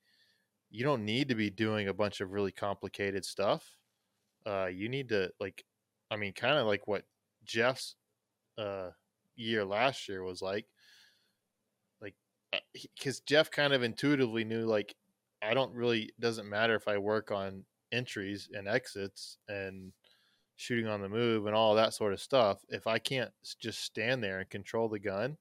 [0.69, 3.77] you don't need to be doing a bunch of really complicated stuff.
[4.45, 5.65] Uh you need to like
[6.09, 7.05] I mean kind of like what
[7.43, 7.95] Jeff's
[8.57, 8.91] uh
[9.35, 10.67] year last year was like
[12.01, 12.15] like
[13.01, 14.95] cuz Jeff kind of intuitively knew like
[15.41, 19.93] I don't really doesn't matter if I work on entries and exits and
[20.55, 24.23] shooting on the move and all that sort of stuff, if I can't just stand
[24.23, 25.37] there and control the gun,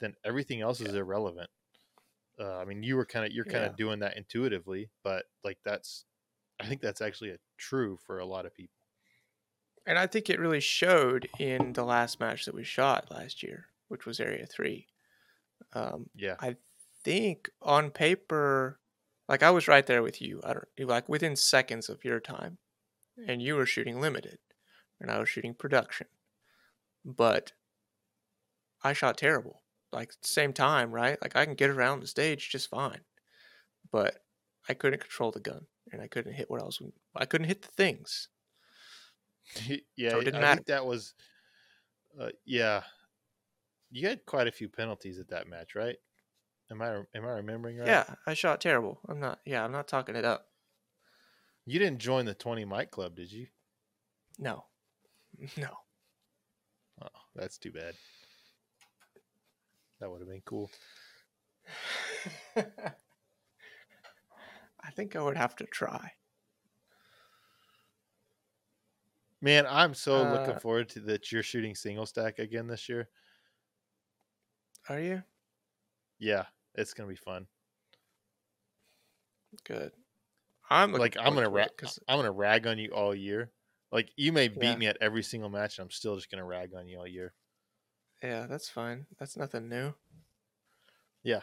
[0.00, 1.50] then everything else is irrelevant.
[2.40, 3.66] Uh, I mean, you were kind of you're kind Yeah.
[3.66, 6.06] of doing that intuitively, but like that's
[6.60, 8.74] I think that's actually a true for a lot of people.
[9.86, 13.68] And I think it really showed in the last match that we shot last year,
[13.88, 14.88] which was Area 3.
[15.72, 16.38] Um, Yeah.
[16.38, 16.56] I
[17.04, 18.80] think on paper,
[19.28, 20.40] like I was right there with you.
[20.44, 22.58] I don't like within seconds of your time,
[23.26, 24.40] and you were shooting limited,
[25.00, 26.08] and I was shooting production.
[27.04, 27.52] But
[28.80, 29.65] I shot terrible.
[29.96, 31.20] Like same time, right?
[31.22, 33.00] Like I can get around the stage just fine,
[33.90, 34.24] but
[34.68, 36.82] I couldn't control the gun, and I couldn't hit what I was.
[37.16, 38.28] I couldn't hit the things.
[39.96, 40.46] yeah, So I matter.
[40.46, 41.14] think that was
[42.18, 42.84] uh, yeah.
[43.90, 45.98] You had quite a few penalties at that match, right?
[46.70, 47.88] Am I am I remembering right?
[47.88, 49.00] Yeah, I shot terrible.
[49.08, 49.40] I'm not.
[49.46, 50.50] Yeah, I'm not talking it up.
[51.66, 53.48] You didn't join the 20 mic club, did you?
[54.38, 54.66] No,
[55.56, 55.78] no.
[57.00, 57.96] Oh, that's too bad.
[60.00, 60.70] That would have been cool.
[62.56, 62.92] I
[64.90, 66.12] think I would have to try.
[69.40, 73.10] Man, I'm so Uh, looking forward to that you're shooting single stack again this year.
[74.88, 75.24] Are you
[76.18, 77.48] Yeah, it's gonna be fun.
[79.64, 79.92] good?
[80.70, 83.14] I'm like I'm gonna forward to ra- it 'cause- I'm gonna rag on you all
[83.14, 83.52] year.
[83.92, 84.76] Like you may beat Yeah.
[84.78, 87.34] me at every single match, and I'm still just gonna rag on you all year.
[88.22, 89.06] Yeah, that's fine.
[89.18, 89.94] That's nothing new.
[91.22, 91.42] Yeah.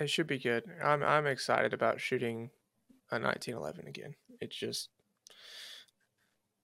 [0.00, 0.64] It should be good.
[0.82, 2.50] I'm I'm excited about shooting
[3.10, 4.14] a 1911 again.
[4.40, 4.88] It's just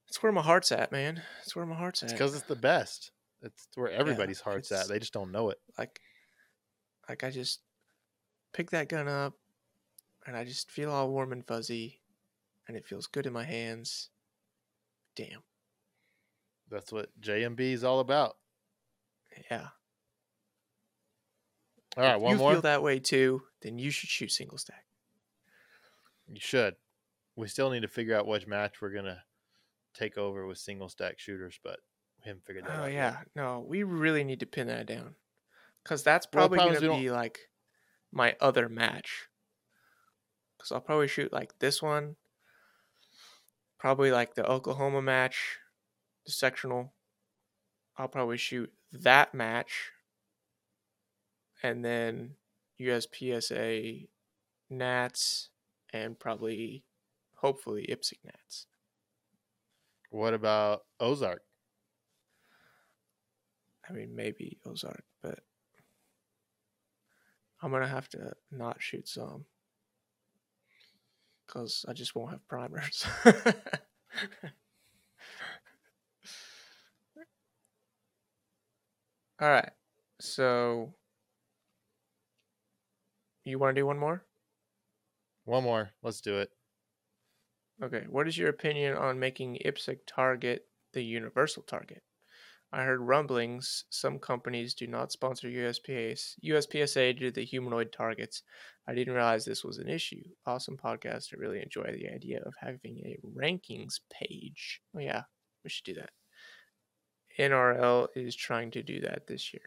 [0.09, 1.23] it's where my heart's at, man.
[1.43, 2.19] It's where my heart's It's at.
[2.19, 3.11] because it's the best.
[3.43, 4.89] It's where everybody's heart's at.
[4.89, 5.59] They just don't know it.
[5.77, 6.01] like
[7.09, 7.61] like I just
[8.53, 9.35] pick that gun up
[10.27, 12.01] and I just feel all warm and fuzzy
[12.67, 14.09] and it feels good in my hands.
[15.15, 15.43] Damn.
[16.71, 18.37] That's what JMB is all about.
[19.51, 19.69] Yeah.
[21.97, 22.53] All right, if one you more.
[22.53, 24.85] feel that way too, then you should shoot single stack.
[26.29, 26.77] You should.
[27.35, 29.23] We still need to figure out which match we're gonna
[29.95, 31.81] take over with single stack shooters, but
[32.21, 32.93] we haven't figured that Oh out.
[32.93, 32.95] yet.
[32.95, 35.15] yeah, no, we really need to pin that down,
[35.83, 37.49] because that's probably is gonna be like
[38.13, 39.29] my other match.
[40.57, 42.17] Because I'll probably shoot like this one,
[43.79, 45.59] probably like the Oklahoma match,
[46.33, 46.93] sectional.
[47.97, 49.91] I'll probably shoot that match,
[51.63, 52.37] and then
[52.81, 54.09] USPSA
[54.71, 55.49] Nats,
[55.93, 56.85] and probably,
[57.37, 58.67] hopefully, IPSC Nats.
[60.11, 61.43] What about Ozark?
[63.89, 65.41] I mean, maybe Ozark, but
[67.63, 69.45] I'm gonna have to not shoot some
[71.47, 73.07] because I just won't have primers.
[79.41, 79.71] All right,
[80.21, 80.93] so
[83.45, 84.25] you want to do one more?
[85.45, 85.91] One more.
[86.03, 86.51] Let's do it.
[87.81, 92.03] Okay, what is your opinion on making IPSC target the universal target?
[92.73, 98.43] I heard rumblings some companies do not sponsor USPS, USPSA due to the humanoid targets.
[98.89, 100.25] I didn't realize this was an issue.
[100.47, 101.33] Awesome podcast.
[101.33, 104.81] I really enjoy the idea of having a rankings page.
[104.95, 105.23] Oh, yeah,
[105.63, 106.11] we should do that.
[107.39, 109.63] NRL is trying to do that this year.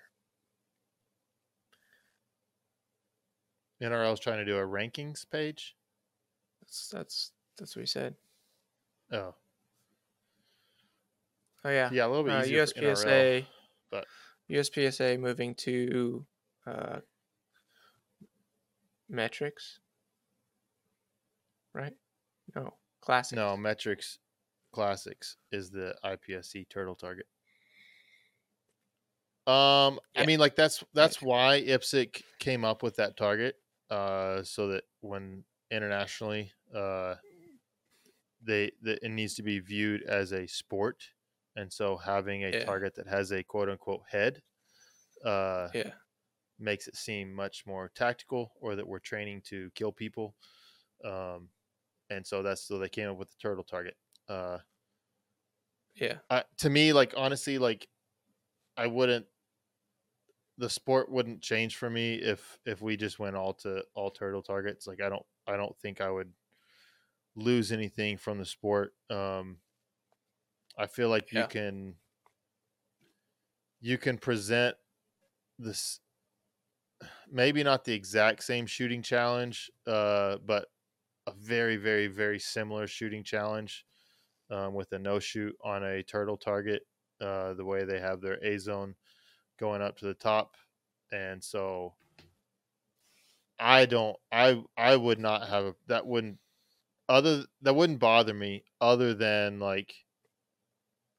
[3.82, 5.76] NRL is trying to do a rankings page.
[6.61, 8.15] That's that's that's what he said.
[9.11, 9.34] Oh,
[11.63, 12.91] Oh yeah, yeah, a little bit uh, easier NRL.
[12.91, 13.45] USPSA,
[13.91, 14.05] but-
[14.49, 16.26] USPSA moving to
[16.65, 16.99] uh,
[19.07, 19.80] metrics,
[21.74, 21.93] right?
[22.55, 23.36] No, classic.
[23.36, 24.17] No, metrics
[24.74, 27.28] classics is the IPSC turtle target.
[29.47, 33.55] Um, I mean, like that's that's why IPSC came up with that target,
[33.89, 37.15] uh, so that when internationally, uh,
[38.41, 41.03] they that it needs to be viewed as a sport,
[41.55, 42.65] and so having a Yeah.
[42.65, 44.41] target that has a quote unquote head,
[45.25, 45.93] uh, Yeah,
[46.59, 50.35] makes it seem much more tactical or that we're training to kill people.
[51.05, 51.49] Um,
[52.09, 53.97] and so that's so they came up with the turtle target.
[54.29, 54.59] Uh,
[55.95, 57.87] yeah, I, to me, like honestly, like
[58.82, 59.27] I wouldn't.
[60.57, 64.41] The sport wouldn't change for me if if we just went all to all turtle
[64.41, 64.88] targets.
[64.88, 66.34] Like I don't I don't think I would
[67.36, 68.95] lose anything from the sport.
[69.09, 69.59] Um,
[70.77, 71.95] I feel like you can
[73.79, 74.75] you can present
[75.59, 75.99] this
[77.32, 80.67] maybe not the exact same shooting challenge, uh, but
[81.27, 83.86] a very very very similar shooting challenge
[84.49, 86.84] um, with a no shoot on a turtle target.
[87.22, 88.95] Uh, the way they have their A zone
[89.59, 90.57] going up to the top,
[91.11, 91.93] and so
[93.59, 94.17] I don't.
[94.32, 96.07] I I would not have a, that.
[96.07, 96.39] Wouldn't
[97.07, 99.93] other that wouldn't bother me other than like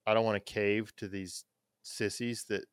[0.06, 1.44] I don't want to cave to these
[1.82, 2.64] sissies that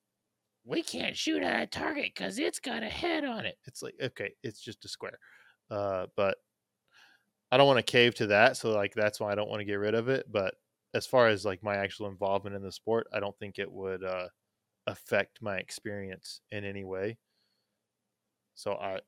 [0.65, 3.57] we can't shoot at a target because it's got a head on it.
[3.65, 5.19] It's like okay, it's just a square,
[5.69, 6.37] uh, but
[7.51, 8.57] I don't want to cave to that.
[8.57, 10.31] So like that's why I don't want to get rid of it.
[10.31, 10.55] But
[10.93, 14.03] as far as like my actual involvement in the sport, I don't think it would
[14.03, 14.27] uh,
[14.87, 17.17] affect my experience in any way.
[18.55, 18.99] So I,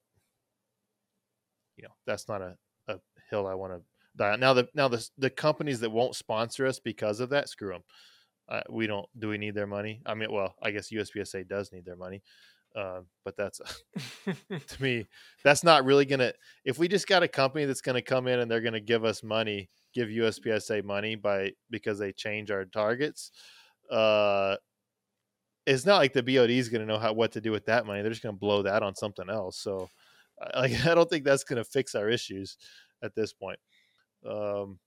[1.76, 2.56] you know, that's not a,
[2.88, 3.82] a hill I want to
[4.16, 4.40] die on.
[4.40, 7.84] Now the now the the companies that won't sponsor us because of that, screw them.
[8.48, 9.08] Uh, we don't.
[9.18, 10.02] Do we need their money?
[10.06, 12.22] I mean, well, I guess USPSA does need their money,
[12.76, 13.60] uh, but that's
[14.26, 15.08] to me,
[15.44, 16.34] that's not really gonna.
[16.64, 19.24] If we just got a company that's gonna come in and they're gonna give us
[19.24, 23.32] money, give USPSA money by because they change our targets,
[23.90, 24.56] uh,
[25.66, 28.02] it's not like the BOD is gonna know how what to do with that money.
[28.02, 29.58] They're just gonna blow that on something else.
[29.58, 29.90] So,
[30.56, 32.58] like, I don't think that's gonna fix our issues
[33.04, 33.60] at this point.
[34.26, 34.80] Um,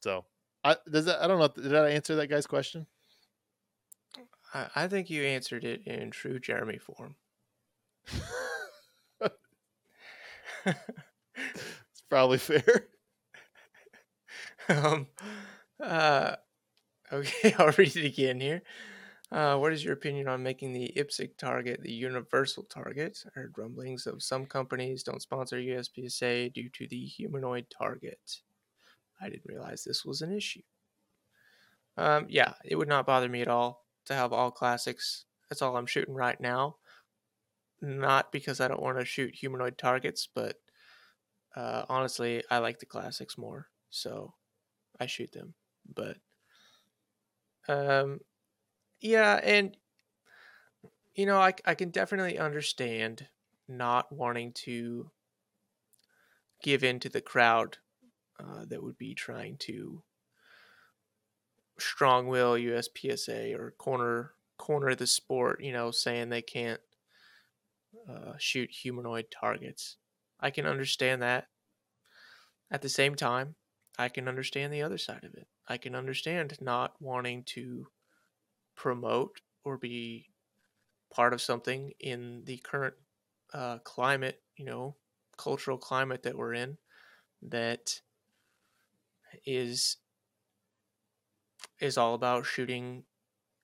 [0.00, 0.24] so
[0.64, 2.86] I does that I don't know did I answer that guy's question?
[4.54, 7.16] I, I think you answered it in true Jeremy form.
[10.64, 12.88] it's probably fair.
[14.68, 15.06] um,
[15.82, 16.36] uh,
[17.12, 18.62] okay, I'll read it again here.
[19.30, 23.18] Uh, what is your opinion on making the IPSC target the universal target?
[23.26, 28.42] I heard rumblings of some companies don't sponsor USPSA due to the humanoid target.
[29.20, 30.60] I didn't realize this was an issue.
[31.96, 35.24] Um, yeah, it would not bother me at all to have all classics.
[35.48, 36.76] That's all I'm shooting right now.
[37.80, 40.56] Not because I don't want to shoot humanoid targets, but
[41.56, 44.34] uh, honestly, I like the classics more, so
[45.00, 45.54] I shoot them.
[45.94, 46.16] But
[47.68, 48.20] um,
[49.00, 49.76] yeah, and
[51.14, 53.28] you know, I I can definitely understand
[53.68, 55.10] not wanting to
[56.62, 57.78] give in to the crowd
[58.38, 60.02] uh, that would be trying to
[61.78, 66.80] strong will USPSA or corner corner the sport, you know, saying they can't
[68.08, 69.96] uh, shoot humanoid targets.
[70.40, 71.48] I can understand that.
[72.70, 73.56] At the same time,
[73.98, 75.46] I can understand the other side of it.
[75.68, 77.88] I can understand not wanting to
[78.74, 80.30] promote or be
[81.12, 82.94] part of something in the current
[83.52, 84.96] uh, climate, you know,
[85.36, 86.78] cultural climate that we're in
[87.42, 88.00] that
[89.46, 89.96] is
[91.80, 93.04] is all about shooting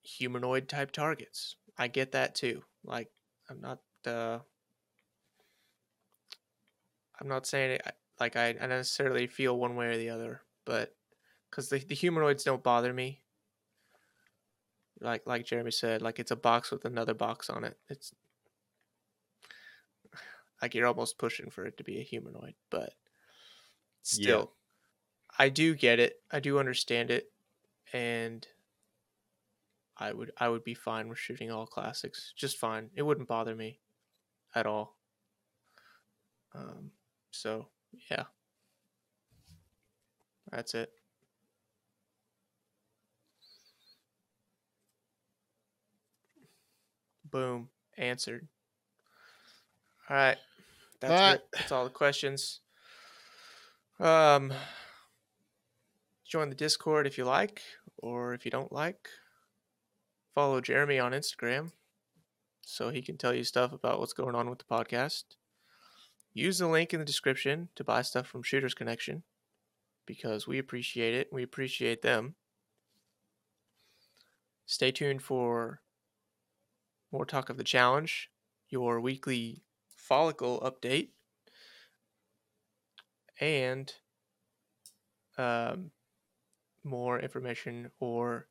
[0.02, 1.56] humanoid type targets.
[1.76, 2.62] I get that too.
[2.84, 3.10] Like
[3.48, 4.38] I'm not uh
[7.20, 10.94] I'm not saying it like I, I necessarily feel one way or the other, but
[11.50, 13.22] because the, the humanoids don't bother me.
[15.00, 17.76] Like like Jeremy said, like it's a box with another box on it.
[17.88, 18.12] It's
[20.62, 22.94] like you're almost pushing for it to be a humanoid, but
[24.02, 24.50] still,
[25.38, 25.44] yeah.
[25.44, 26.20] I do get it.
[26.32, 27.30] I do understand it,
[27.92, 28.44] and
[29.96, 32.90] I would I would be fine with shooting all classics, just fine.
[32.94, 33.78] It wouldn't bother me
[34.54, 34.96] at all.
[36.54, 36.90] Um,
[37.30, 37.68] so
[38.10, 38.24] yeah,
[40.50, 40.90] that's it.
[47.30, 48.48] Boom, answered.
[50.08, 50.38] All right,
[51.00, 51.34] that's all right.
[51.34, 51.48] it.
[51.52, 52.60] That's all the questions.
[54.00, 54.52] Um,
[56.24, 57.62] join the Discord if you like,
[57.98, 59.08] or if you don't like,
[60.34, 61.72] follow Jeremy on Instagram
[62.64, 65.24] so he can tell you stuff about what's going on with the podcast.
[66.38, 69.24] Use the link in the description to buy stuff from Shooters Connection
[70.06, 71.32] because we appreciate it.
[71.32, 72.36] We appreciate them.
[74.64, 75.80] Stay tuned for
[77.10, 78.30] more talk of the challenge,
[78.68, 79.62] your weekly
[79.96, 81.08] follicle update,
[83.40, 83.92] and
[85.38, 85.90] um,
[86.84, 88.46] more information or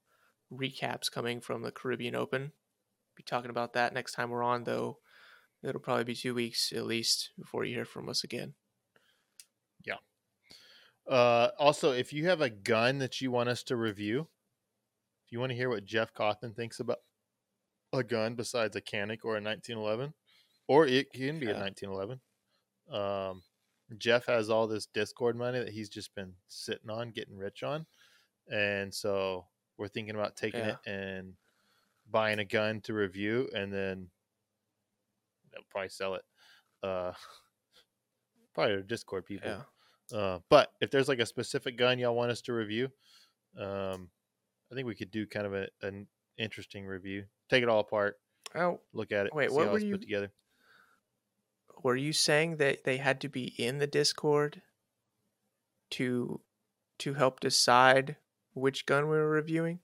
[0.52, 2.52] recaps coming from the Caribbean Open.
[3.16, 4.98] Be talking about that next time we're on, though.
[5.64, 8.54] It'll probably be two weeks at least before you hear from us again.
[9.86, 9.98] Yeah.
[11.10, 14.28] Uh, also, if you have a gun that you want us to review,
[15.26, 17.00] if you want to hear what Jeff Cawthon thinks about
[17.94, 20.14] a gun besides a Canik or a 1911,
[20.68, 21.54] or it can be yeah.
[21.54, 22.20] a 1911,
[22.92, 23.42] um,
[23.98, 27.86] Jeff has all this Discord money that he's just been sitting on, getting rich on,
[28.52, 29.46] and so
[29.78, 30.76] we're thinking about taking yeah.
[30.86, 31.34] it and
[32.10, 34.10] buying a gun to review, and then
[35.58, 36.22] they'll probably sell it.
[36.84, 37.12] Uh,
[38.54, 39.50] probably to Discord people.
[39.50, 40.18] Yeah.
[40.18, 42.86] Uh, but if there's like a specific gun y'all want us to review,
[43.60, 44.10] um,
[44.72, 47.26] I think we could do kind of a, an interesting review.
[47.50, 48.16] Take it all apart.
[48.56, 49.34] Oh, look at it.
[49.34, 50.32] Wait, what were you- put together.
[51.84, 54.62] were you saying that they had to be in the Discord
[55.92, 56.42] to
[57.00, 58.18] to help decide
[58.54, 59.80] which gun we were reviewing?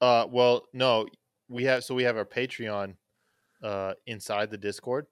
[0.00, 1.06] Uh, well, no,
[1.48, 2.94] we have so we have our Patreon
[3.62, 5.06] uh inside the Discord,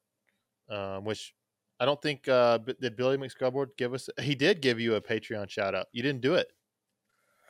[0.68, 1.34] um, which
[1.80, 4.08] I don't think uh B- did Billy McScrublord give us.
[4.20, 5.86] He did give you a Patreon shout out.
[5.92, 6.48] You didn't do it.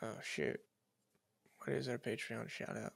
[0.02, 0.60] Oh shoot.
[1.64, 2.92] What is our Patreon shout out?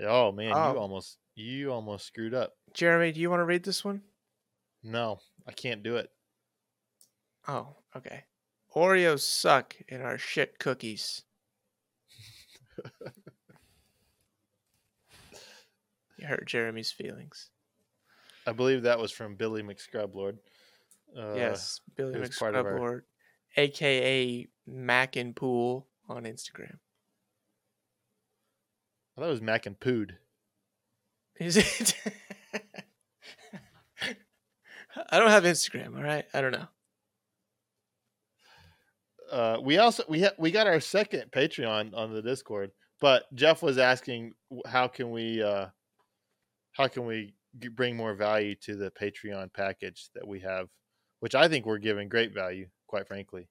[0.00, 0.72] Oh man, Oh.
[0.72, 2.54] you almost you almost screwed up.
[2.72, 4.02] Jeremy, do you want to read this one?
[4.82, 6.10] No, I can't do it.
[7.48, 8.24] Oh, okay.
[8.74, 11.22] Oreos suck in our shit cookies.
[16.18, 17.50] you hurt Jeremy's feelings.
[18.46, 20.38] I believe that was from Billy McScrublord.
[21.18, 23.02] Uh, yes, Billy it was part of our- McScrublord,
[23.56, 26.78] aka Mac and Pool on Instagram.
[29.16, 30.16] I thought it was Mac and Pood.
[31.38, 31.94] Is it?
[35.10, 35.96] I don't have Instagram.
[35.96, 36.66] All right, I don't know.
[39.32, 43.62] uh, we also we ha- we got our second Patreon on the Discord, but Jeff
[43.62, 44.34] was asking
[44.66, 45.66] how can we uh,
[46.74, 47.34] how can we
[47.70, 50.68] bring more value to the Patreon package that we have,
[51.20, 53.48] which I think we're giving great value, quite frankly.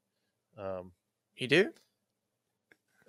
[0.57, 0.91] Um,
[1.37, 1.73] You do?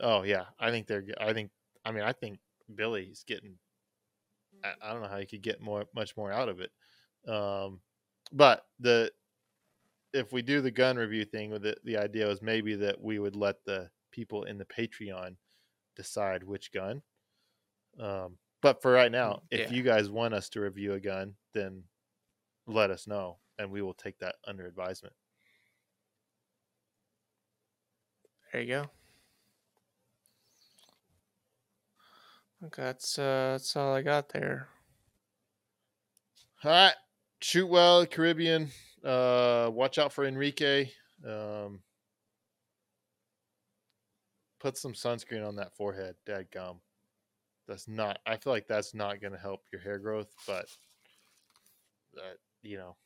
[0.01, 1.05] oh yeah, I think they're.
[1.21, 1.51] I think
[1.85, 2.39] I mean I think
[2.75, 3.59] Billy's getting.
[4.65, 6.71] I, I don't know how you could get more much more out of it,
[7.31, 7.81] um,
[8.33, 9.13] but the
[10.13, 13.19] if we do the gun review thing with it, the idea was maybe that we
[13.19, 15.37] would let the people in the Patreon
[15.97, 17.03] decide which gun.
[17.99, 19.77] Um, but for right now, if yeah.
[19.77, 21.83] you guys want us to review a gun, then
[22.67, 25.13] let us know, and we will take that under advisement.
[28.51, 28.87] There you go.
[32.65, 34.69] Okay, that's uh, that's all I got there.
[36.65, 36.95] All right,
[37.43, 38.71] shoot well, Caribbean.
[39.05, 40.89] Uh, watch out for Enrique.
[41.23, 41.81] Um,
[44.59, 46.15] put some sunscreen on that forehead.
[46.25, 46.81] Dad gum.
[47.67, 48.19] That's not.
[48.27, 50.67] I feel like that's not going to help your hair growth, but
[52.15, 52.97] that you know,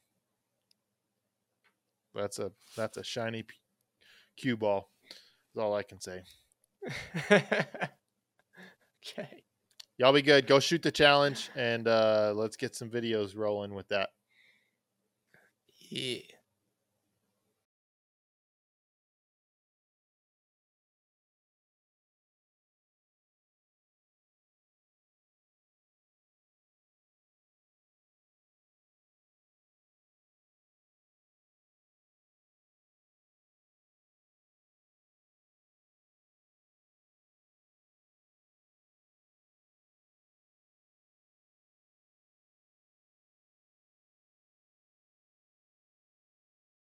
[2.14, 3.54] that's a that's a shiny p-
[4.36, 4.90] cue ball.
[5.54, 6.22] Is all I can say.
[7.30, 7.88] okay.
[9.96, 10.46] Y'all be good.
[10.46, 14.10] Go shoot the challenge, and uh, let's get some videos rolling with that.
[15.90, 16.20] Yeah.